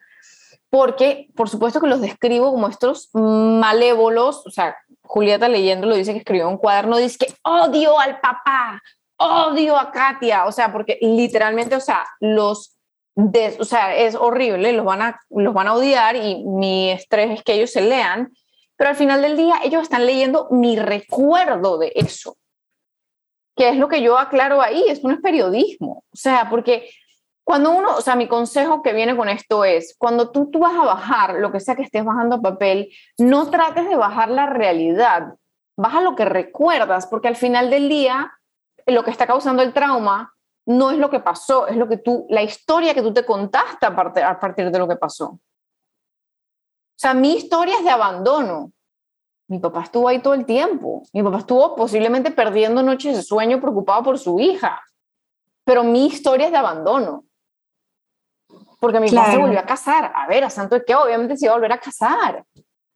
[0.70, 6.14] porque por supuesto que los describo como estos malévolos, o sea, Julieta leyendo lo dice
[6.14, 8.82] que escribió un cuaderno, dice que odio al papá,
[9.18, 12.78] odio a Katia, o sea, porque literalmente, o sea, los,
[13.16, 17.44] o sea, es horrible, los van, a, los van a odiar y mi estrés es
[17.44, 18.32] que ellos se lean,
[18.78, 22.38] pero al final del día ellos están leyendo mi recuerdo de eso,
[23.56, 26.90] que es lo que yo aclaro ahí, esto no es periodismo, o sea, porque
[27.44, 30.74] cuando uno, o sea, mi consejo que viene con esto es, cuando tú, tú vas
[30.74, 34.46] a bajar lo que sea que estés bajando a papel, no trates de bajar la
[34.46, 35.36] realidad,
[35.78, 38.32] baja lo que recuerdas, porque al final del día
[38.86, 40.34] lo que está causando el trauma
[40.66, 43.86] no es lo que pasó, es lo que tú, la historia que tú te contaste
[43.86, 45.40] a partir, a partir de lo que pasó.
[47.04, 48.72] O sea, mi historia es de abandono.
[49.50, 51.04] Mi papá estuvo ahí todo el tiempo.
[51.12, 54.82] Mi papá estuvo posiblemente perdiendo noches de sueño preocupado por su hija.
[55.66, 57.26] Pero mi historia es de abandono.
[58.80, 60.14] Porque mi papá se volvió a casar.
[60.16, 62.46] A ver, a santo de qué, obviamente se iba a volver a casar.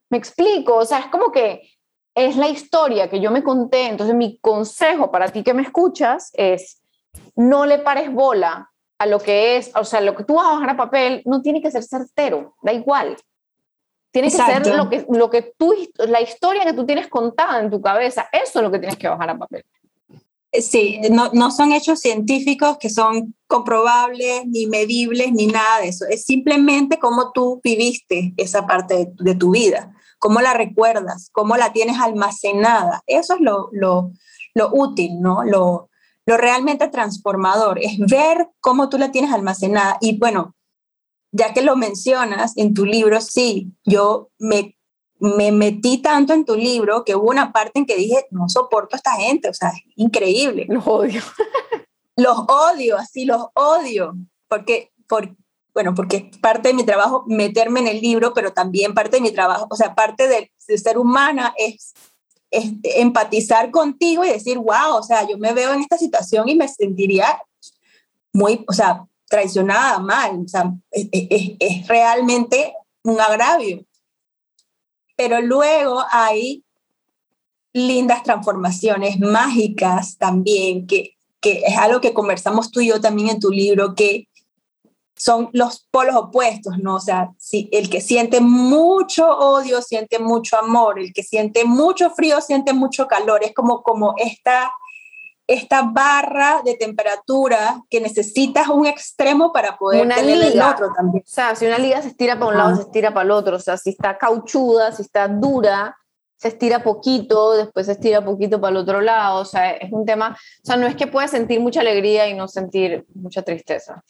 [0.10, 1.70] Me explico, o sea, es como que
[2.16, 3.88] es la historia que yo me conté.
[3.88, 6.82] Entonces, mi consejo para ti que me escuchas es
[7.36, 10.54] no le pares bola a lo que es, o sea, lo que tú vas a
[10.54, 13.18] bajar a papel no tiene que ser certero, da igual.
[14.12, 17.70] Tiene que ser lo que, lo que tú, la historia que tú tienes contada en
[17.70, 19.64] tu cabeza, eso es lo que tienes que bajar a papel.
[20.52, 25.90] Eh, sí, no, no son hechos científicos que son comprobables, ni medibles, ni nada de
[25.90, 26.06] eso.
[26.10, 31.74] Es simplemente cómo tú viviste esa parte de, tu vida, cómo la recuerdas, cómo la
[31.74, 33.02] tienes almacenada.
[33.08, 34.12] Eso es lo, lo,
[34.54, 35.44] lo útil, ¿no?
[35.44, 35.90] Lo,
[36.26, 39.98] lo realmente transformador, es ver cómo tú la tienes almacenada.
[40.02, 40.57] Y bueno,
[41.32, 44.78] ya que lo mencionas en tu libro, sí, yo me,
[45.20, 48.96] me metí tanto en tu libro que hubo una parte en que dije, no soporto
[48.96, 50.66] a esta gente, o sea, es increíble.
[50.70, 51.22] Los odio.
[52.16, 54.16] los odio, así los odio,
[54.48, 55.36] porque, por,
[55.74, 59.32] bueno, porque parte de mi trabajo meterme en el libro, pero también parte de mi
[59.32, 61.94] trabajo, o sea, parte de, de ser humana es,
[62.50, 66.56] es empatizar contigo y decir, wow, o sea, yo me veo en esta situación y
[66.56, 67.42] me sentiría
[68.34, 72.74] muy, o sea, traicionada mal, o sea, es, realmente
[73.04, 73.86] un agravio.
[75.16, 76.64] Pero luego hay
[77.74, 83.40] lindas transformaciones mágicas también, que, que es algo que conversamos tú y yo también en
[83.40, 84.28] tu libro, que
[85.18, 86.96] son los polos opuestos, ¿no?
[86.96, 92.12] O sea, si el que siente mucho odio siente mucho amor, el que siente mucho
[92.12, 94.72] frío siente mucho calor, es como, como esta
[95.48, 101.24] esta barra de temperatura que necesitas un extremo para poder una tener el otro también.
[101.26, 103.56] O sea, si una liga se estira para un lado, se estira para el otro.
[103.56, 105.96] O sea, si está cauchuda, si está dura,
[106.36, 109.40] se estira poquito, después se estira poquito para el otro lado.
[109.40, 110.38] O sea, es un tema.
[110.64, 114.04] O sea, no es que puedas sentir mucha alegría y no sentir mucha tristeza.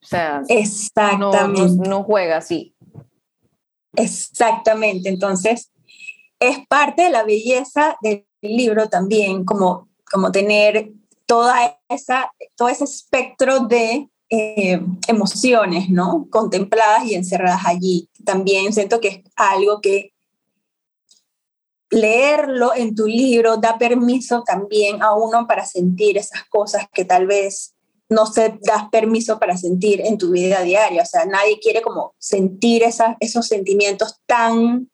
[0.00, 1.60] O sea, Exactamente.
[1.76, 2.74] No, no juega así.
[3.96, 5.08] Exactamente.
[5.08, 5.72] Entonces,
[6.38, 10.92] es parte de la belleza del libro también, como como tener
[11.26, 16.28] toda esa, todo ese espectro de eh, emociones, ¿no?
[16.30, 18.08] Contempladas y encerradas allí.
[18.24, 20.12] También siento que es algo que
[21.90, 27.26] leerlo en tu libro da permiso también a uno para sentir esas cosas que tal
[27.26, 27.74] vez
[28.08, 31.02] no se das permiso para sentir en tu vida diaria.
[31.02, 34.88] O sea, nadie quiere como sentir esos sentimientos tan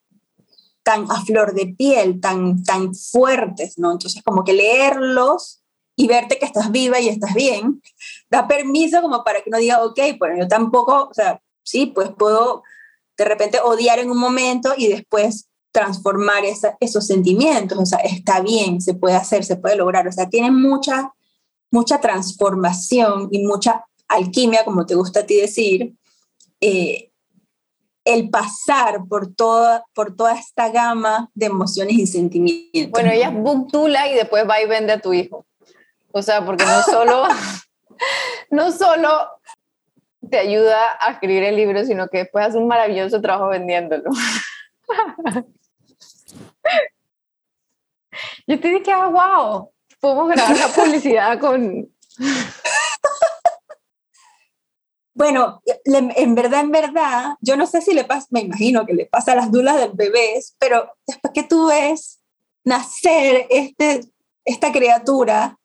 [0.82, 3.92] tan a flor de piel, tan, tan fuertes, ¿no?
[3.92, 5.62] Entonces, como que leerlos
[5.96, 7.82] y verte que estás viva y estás bien,
[8.30, 12.10] da permiso como para que uno diga, ok, bueno, yo tampoco, o sea, sí, pues
[12.16, 12.62] puedo
[13.18, 16.42] de repente odiar en un momento y después transformar
[16.80, 20.50] esos sentimientos, o sea, está bien, se puede hacer, se puede lograr, o sea, tiene
[20.50, 21.12] mucha,
[21.70, 25.94] mucha transformación y mucha alquimia, como te gusta a ti decir,
[26.60, 27.09] eh,
[28.14, 32.90] el pasar por toda, por toda esta gama de emociones y sentimientos.
[32.90, 35.46] Bueno, ella es booktula y después va y vende a tu hijo.
[36.12, 37.28] O sea, porque no solo,
[38.50, 39.30] no solo
[40.28, 44.10] te ayuda a escribir el libro, sino que después hace un maravilloso trabajo vendiéndolo.
[48.46, 51.88] Yo te dije, ah, wow, podemos grabar la publicidad con...
[55.14, 59.06] Bueno, en verdad, en verdad, yo no sé si le pasa, me imagino que le
[59.06, 62.20] pasa a las dulas del bebés, pero después que tú ves
[62.64, 64.02] nacer este,
[64.44, 65.58] esta criatura,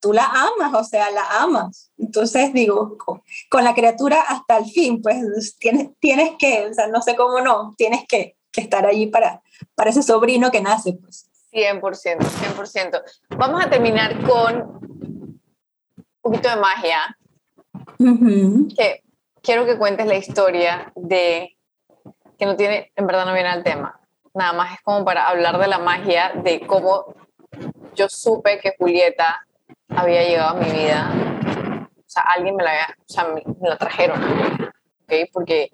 [0.00, 1.92] tú la amas, o sea, la amas.
[1.98, 7.02] Entonces digo, con, la criatura hasta el fin, pues tienes, tienes que, o sea, no
[7.02, 9.42] sé cómo no, tienes que, que estar allí para,
[9.74, 11.26] para ese sobrino que nace, pues.
[11.52, 13.02] 100%, 100%.
[13.36, 15.40] Vamos a terminar con un
[16.22, 17.16] poquito de magia.
[18.76, 19.02] Que
[19.42, 21.56] quiero que cuentes la historia de,
[22.38, 24.00] que no tiene, en verdad no viene al tema,
[24.34, 27.14] nada más es como para hablar de la magia, de cómo
[27.94, 29.46] yo supe que Julieta
[29.88, 31.12] había llegado a mi vida.
[31.98, 34.20] O sea, alguien me la, o sea, me, la trajeron.
[35.32, 35.70] Porque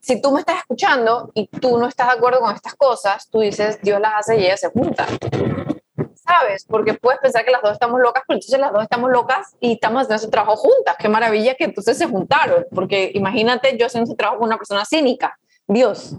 [0.00, 3.40] si tú me estás escuchando y tú no estás de acuerdo con estas cosas, tú
[3.40, 5.08] dices, Dios las hace y ellas se juntan.
[6.30, 6.64] ¿Sabes?
[6.64, 9.72] Porque puedes pensar que las dos estamos locas, pero entonces las dos estamos locas y
[9.72, 10.96] estamos haciendo ese trabajo juntas.
[10.98, 14.84] Qué maravilla que entonces se juntaron, porque imagínate yo haciendo ese trabajo con una persona
[14.84, 16.14] cínica, Dios.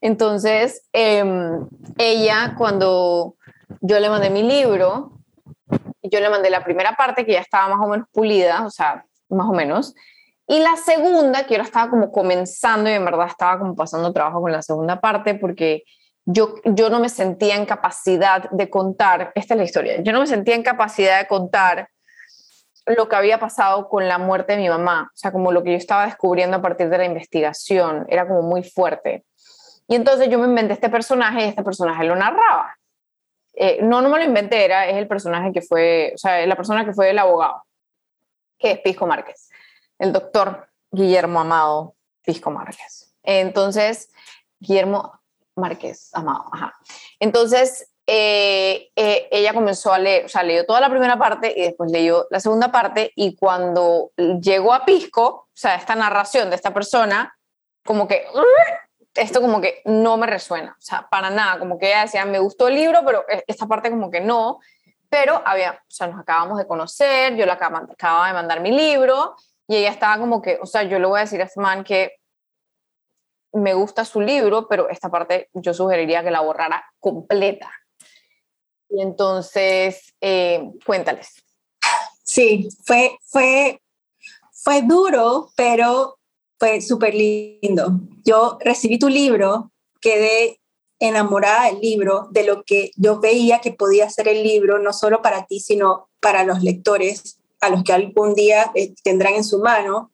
[0.00, 1.66] Entonces, em,
[1.98, 3.34] ella, cuando
[3.80, 5.12] yo le mandé mi libro,
[6.02, 9.04] yo le mandé la primera parte que ya estaba más o menos pulida, o sea,
[9.28, 9.94] más o menos,
[10.48, 14.40] y la segunda, que ahora estaba como comenzando y en verdad estaba como pasando trabajo
[14.40, 15.82] con la segunda parte porque
[16.26, 20.20] yo, yo no me sentía en capacidad de contar, esta es la historia, yo no
[20.20, 21.88] me sentía en capacidad de contar
[22.84, 25.72] lo que había pasado con la muerte de mi mamá, o sea, como lo que
[25.72, 29.24] yo estaba descubriendo a partir de la investigación, era como muy fuerte.
[29.88, 32.76] Y entonces yo me inventé este personaje y este personaje lo narraba.
[33.54, 36.56] Eh, no, no me lo inventé, era, es el personaje que fue, o sea, la
[36.56, 37.64] persona que fue el abogado,
[38.58, 39.48] que es Pisco Márquez
[39.98, 43.14] el doctor Guillermo Amado Pisco Márquez.
[43.22, 44.10] Entonces,
[44.58, 45.20] Guillermo
[45.56, 46.74] Márquez Amado, ajá.
[47.18, 51.62] Entonces, eh, eh, ella comenzó a leer, o sea, leyó toda la primera parte y
[51.62, 56.56] después leyó la segunda parte y cuando llegó a Pisco, o sea, esta narración de
[56.56, 57.36] esta persona,
[57.84, 58.24] como que,
[59.14, 62.38] esto como que no me resuena, o sea, para nada, como que ella decía, me
[62.38, 64.60] gustó el libro, pero e, esta parte como que no,
[65.08, 69.34] pero había, o sea, nos acabamos de conocer, yo le acababa, de mandar mi libro
[69.66, 71.82] y ella estaba como que, o sea, yo le voy a decir a este man
[71.82, 72.20] que
[73.56, 77.70] me gusta su libro, pero esta parte yo sugeriría que la borrara completa.
[78.88, 81.42] Y entonces, eh, cuéntales.
[82.22, 83.82] Sí, fue, fue,
[84.52, 86.18] fue duro, pero
[86.58, 88.00] fue súper lindo.
[88.24, 90.60] Yo recibí tu libro, quedé
[90.98, 95.22] enamorada del libro, de lo que yo veía que podía ser el libro, no solo
[95.22, 99.60] para ti, sino para los lectores a los que algún día eh, tendrán en su
[99.60, 100.12] mano.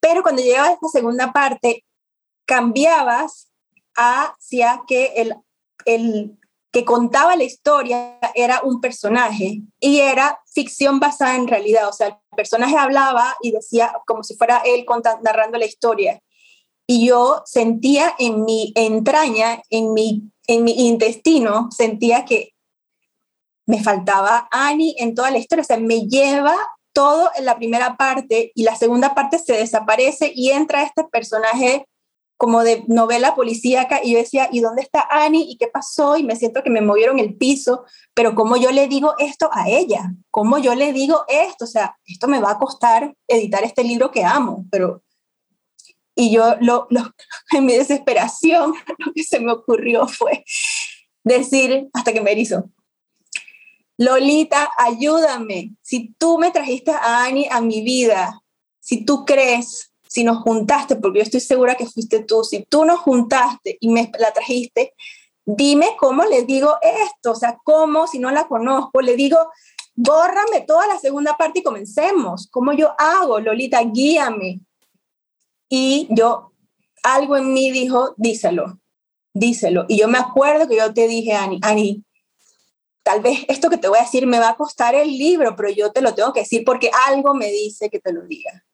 [0.00, 1.84] Pero cuando llegaba esta segunda parte,
[2.48, 3.50] cambiabas
[3.94, 5.34] hacia que el,
[5.84, 6.38] el
[6.72, 11.88] que contaba la historia era un personaje y era ficción basada en realidad.
[11.88, 14.86] O sea, el personaje hablaba y decía como si fuera él
[15.22, 16.20] narrando la historia.
[16.86, 22.54] Y yo sentía en mi entraña, en mi, en mi intestino, sentía que
[23.66, 26.56] me faltaba Annie en toda la historia, o sea, me lleva
[26.94, 31.86] todo en la primera parte y la segunda parte se desaparece y entra este personaje
[32.38, 35.44] como de novela policíaca y yo decía, ¿y dónde está Annie?
[35.50, 36.16] ¿Y qué pasó?
[36.16, 37.84] Y me siento que me movieron el piso,
[38.14, 40.14] pero ¿cómo yo le digo esto a ella?
[40.30, 41.64] ¿Cómo yo le digo esto?
[41.64, 45.02] O sea, esto me va a costar editar este libro que amo, pero...
[46.14, 47.12] Y yo, lo, lo,
[47.52, 50.44] en mi desesperación, lo que se me ocurrió fue
[51.24, 52.70] decir, hasta que me erizo,
[53.96, 55.72] Lolita, ayúdame.
[55.82, 58.40] Si tú me trajiste a Annie a mi vida,
[58.78, 62.84] si tú crees, si nos juntaste, porque yo estoy segura que fuiste tú, si tú
[62.84, 64.94] nos juntaste y me la trajiste,
[65.44, 69.38] dime cómo le digo esto, o sea, cómo, si no la conozco, le digo,
[69.94, 72.48] bórrame toda la segunda parte y comencemos.
[72.50, 73.40] ¿Cómo yo hago?
[73.40, 74.60] Lolita, guíame.
[75.68, 76.52] Y yo,
[77.02, 78.78] algo en mí dijo, díselo,
[79.34, 79.86] díselo.
[79.88, 82.04] Y yo me acuerdo que yo te dije, Ani, Ani,
[83.02, 85.70] tal vez esto que te voy a decir me va a costar el libro, pero
[85.70, 88.64] yo te lo tengo que decir porque algo me dice que te lo diga.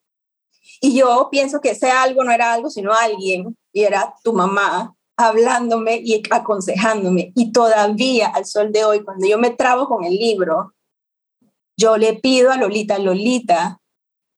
[0.84, 4.94] Y yo pienso que ese algo no era algo, sino alguien, y era tu mamá
[5.16, 7.32] hablándome y aconsejándome.
[7.34, 10.74] Y todavía al sol de hoy, cuando yo me trabo con el libro,
[11.74, 13.80] yo le pido a Lolita, Lolita,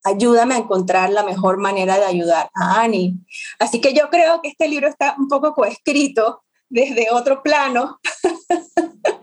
[0.05, 3.17] ayúdame a encontrar la mejor manera de ayudar a Annie.
[3.59, 7.99] Así que yo creo que este libro está un poco coescrito desde otro plano,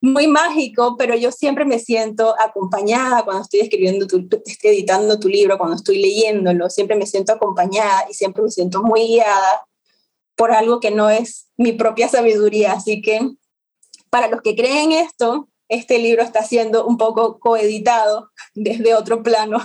[0.00, 5.28] muy mágico, pero yo siempre me siento acompañada cuando estoy escribiendo, tu, estoy editando tu
[5.28, 9.66] libro, cuando estoy leyéndolo, siempre me siento acompañada y siempre me siento muy guiada
[10.36, 12.72] por algo que no es mi propia sabiduría.
[12.72, 13.32] Así que
[14.08, 19.58] para los que creen esto, este libro está siendo un poco coeditado desde otro plano.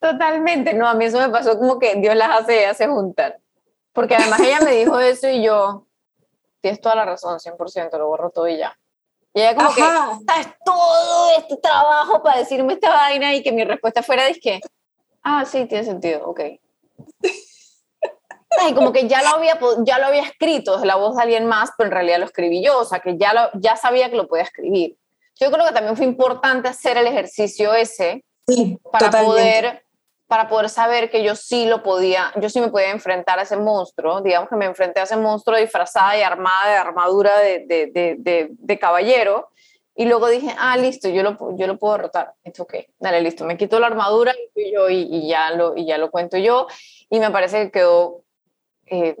[0.00, 3.40] Totalmente, no, a mí eso me pasó como que Dios las hace, hace juntar.
[3.92, 5.87] Porque además ella me dijo eso y yo,
[6.60, 8.76] tienes toda la razón, 100%, lo borro todo y ya.
[9.34, 10.48] Y ella como que, ¿sabes?
[10.64, 14.60] Todo este trabajo para decirme esta vaina y que mi respuesta fuera, que
[15.22, 16.40] ah, sí, tiene sentido, ok.
[18.66, 21.46] Y como que ya lo, había, ya lo había escrito desde la voz de alguien
[21.46, 24.16] más, pero en realidad lo escribí yo, o sea, que ya, lo, ya sabía que
[24.16, 24.96] lo podía escribir.
[25.38, 28.24] Yo creo que también fue importante hacer el ejercicio ese
[28.90, 29.84] para poder
[30.28, 33.56] para poder saber que yo sí lo podía, yo sí me podía enfrentar a ese
[33.56, 38.16] monstruo, digamos que me enfrenté a ese monstruo disfrazada y armada de armadura de, de,
[38.18, 39.48] de, de caballero,
[39.96, 42.34] y luego dije, ah, listo, yo lo, yo lo puedo derrotar.
[42.44, 45.86] Esto ok, dale, listo, me quito la armadura y, yo, y, y, ya lo, y
[45.86, 46.68] ya lo cuento yo,
[47.10, 48.22] y me parece que quedó
[48.86, 49.16] eh,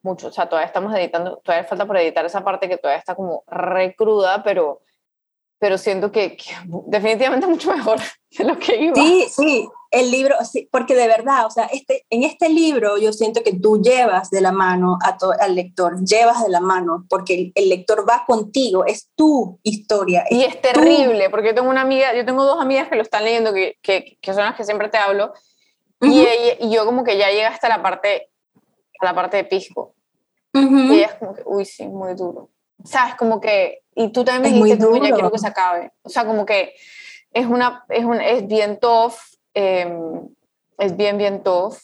[0.00, 3.16] mucho, o sea, todavía estamos editando, todavía falta por editar esa parte que todavía está
[3.16, 4.80] como re cruda, pero
[5.58, 6.36] pero siento que,
[6.86, 7.98] definitivamente mucho mejor
[8.38, 8.94] de lo que iba.
[8.94, 13.12] Sí, sí, el libro, sí, porque de verdad, o sea, este, en este libro yo
[13.12, 17.52] siento que tú llevas de la mano a al lector, llevas de la mano, porque
[17.54, 20.24] el, lector va contigo, es tu historia.
[20.30, 23.24] y es terrible, porque yo tengo una amiga, yo tengo dos amigas que lo están
[23.24, 25.32] leyendo, que, que, que son las que siempre te hablo,
[26.00, 26.26] y,
[26.60, 28.30] y, yo como que ya llega hasta la parte,
[29.00, 29.94] a la parte de pisco.
[30.52, 32.50] Y ella es como que, uy, sí, muy duro.
[32.84, 33.14] ¿Sabes?
[33.14, 35.90] Como que y tú también me dijiste, ya quiero que se acabe.
[36.02, 36.74] O sea, como que
[37.32, 39.14] es, una, es, un, es bien tough,
[39.56, 40.28] em,
[40.78, 41.76] es bien, bien tough.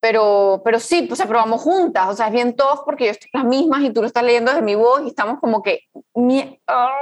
[0.00, 3.44] Pero, pero sí, pues aprobamos juntas, o sea, es bien tough porque yo estoy las
[3.44, 5.80] mismas y tú lo estás leyendo desde mi voz y estamos como que...
[6.68, 6.94] ¡ah!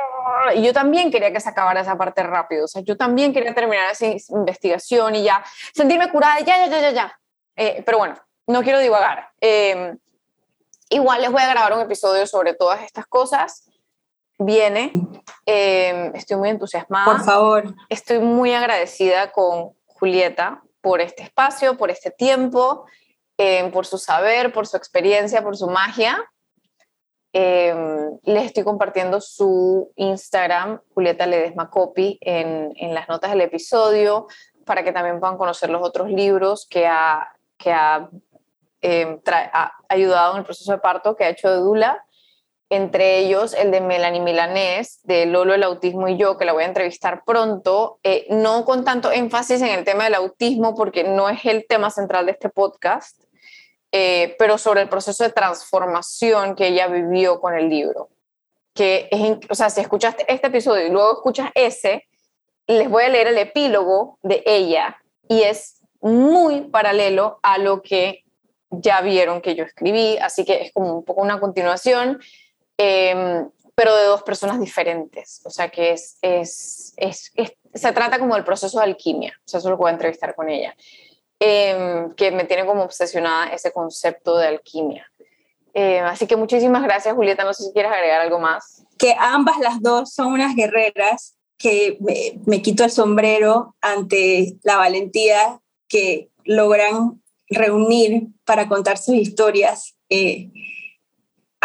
[0.54, 3.54] y yo también quería que se acabara esa parte rápido, o sea, yo también quería
[3.54, 7.20] terminar esa investigación y ya sentirme curada, ya, ya, ya, ya, ya.
[7.54, 8.16] Eh, pero bueno,
[8.46, 9.28] no quiero divagar.
[9.42, 9.94] Eh,
[10.88, 13.65] Igual les voy a grabar un episodio sobre todas estas cosas.
[14.38, 14.92] Viene,
[15.46, 17.06] em, estoy muy entusiasmada.
[17.06, 17.74] Por favor.
[17.88, 22.84] Estoy muy agradecida con Julieta por este espacio, por este tiempo,
[23.38, 26.18] em, por su saber, por su experiencia, por su magia.
[27.32, 34.26] Em, les estoy compartiendo su Instagram, Julieta Ledesma Copy, en, en, las notas del episodio,
[34.64, 38.08] para que también puedan conocer los otros libros que ha, que ha
[38.82, 39.20] eh,
[39.52, 42.05] ha ayudado en el proceso de parto que ha hecho de Dula,
[42.68, 46.64] entre ellos el de Melanie Milanés, de Lolo, el autismo y yo, que la voy
[46.64, 51.28] a entrevistar pronto, eh, no con tanto énfasis en el tema del autismo, porque no
[51.28, 53.22] es el tema central de este podcast,
[53.92, 58.08] eh, pero sobre el proceso de transformación que ella vivió con el libro.
[58.74, 62.04] Que es, o sea, si escuchaste este episodio y luego escuchas ese,
[62.66, 68.24] les voy a leer el epílogo de ella y es muy paralelo a lo que
[68.70, 72.20] ya vieron que yo escribí, así que es como un poco una continuación,
[72.78, 75.40] em, pero de dos personas diferentes.
[75.44, 77.32] O sea que es, es, es,
[77.74, 80.74] se trata como del proceso de alquimia, o sea, eso lo puedo entrevistar con ella,
[81.38, 85.06] em, que me tiene como obsesionada ese concepto de alquimia.
[85.74, 87.44] Em, así que muchísimas gracias, Julieta.
[87.44, 88.82] No sé si quieres agregar algo más.
[88.98, 94.76] Que ambas las dos son unas guerreras que me, me quito el sombrero ante la
[94.76, 100.50] valentía que logran reunir para contar sus historias, eh,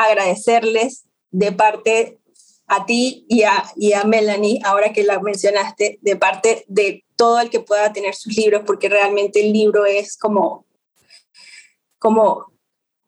[0.04, 2.20] agradecerles de parte
[2.68, 7.40] a ti y a, y a Melanie, ahora que la mencionaste, de parte de todo
[7.40, 10.66] el que pueda tener sus libros, porque realmente el libro es como,
[12.00, 12.54] como,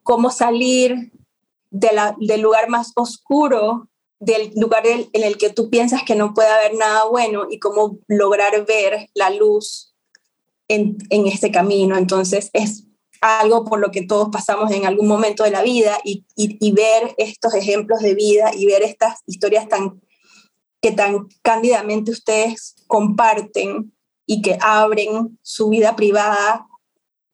[0.02, 1.12] como salir
[1.70, 3.88] de la, del lugar más oscuro,
[4.20, 7.98] del lugar en el que tú piensas que no puede haber nada bueno y cómo
[8.06, 9.94] lograr ver la luz
[10.68, 11.96] en, en este camino.
[11.96, 12.84] Entonces es
[13.24, 16.26] algo por lo que todos pasamos en algún momento de la vida y,
[16.72, 20.02] ver estos ejemplos de vida y ver estas historias tan
[20.82, 23.94] que tan cándidamente ustedes comparten
[24.26, 26.66] y que abren su vida privada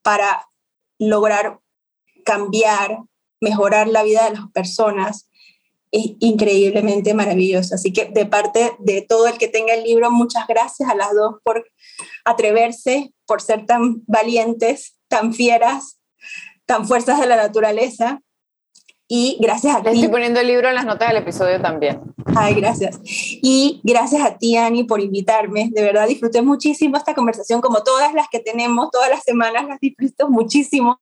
[0.03, 0.49] para
[1.01, 1.59] lograr
[2.24, 2.99] cambiar,
[3.41, 5.28] mejorar la vida de las personas,
[5.91, 7.74] es increíblemente maravilloso.
[7.74, 11.12] Así que de parte de todo el que tenga el libro, muchas gracias a las
[11.12, 11.66] dos por
[12.24, 15.98] atreverse, por ser tan valientes, tan fieras,
[16.64, 18.22] tan fuerzas de la naturaleza.
[19.12, 19.88] Y gracias a ti.
[19.88, 22.00] estoy poniendo el libro en las notas del episodio también.
[22.36, 23.00] Ay, gracias.
[23.04, 25.68] Y gracias a ti, Ani, por invitarme.
[25.72, 29.80] De verdad, disfruté muchísimo esta conversación, como todas las que tenemos, todas las semanas las
[29.80, 31.00] disfruto muchísimo.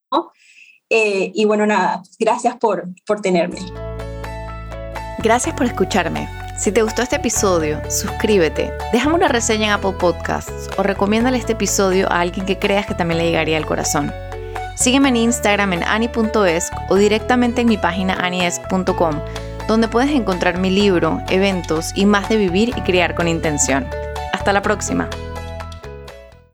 [0.88, 3.59] Eh, y bueno, nada, gracias por, por tenerme.
[5.18, 6.47] Gracias por escucharme.
[6.59, 11.52] Si te gustó este episodio, suscríbete, déjame una reseña en Apple Podcasts o recomiéndale este
[11.52, 14.12] episodio a alguien que creas que también le llegaría al corazón.
[14.74, 19.20] Sígueme en Instagram en ani.esc o directamente en mi página aniesc.com,
[19.68, 23.86] donde puedes encontrar mi libro, eventos y más de vivir y criar con intención.
[24.32, 25.09] Hasta la próxima.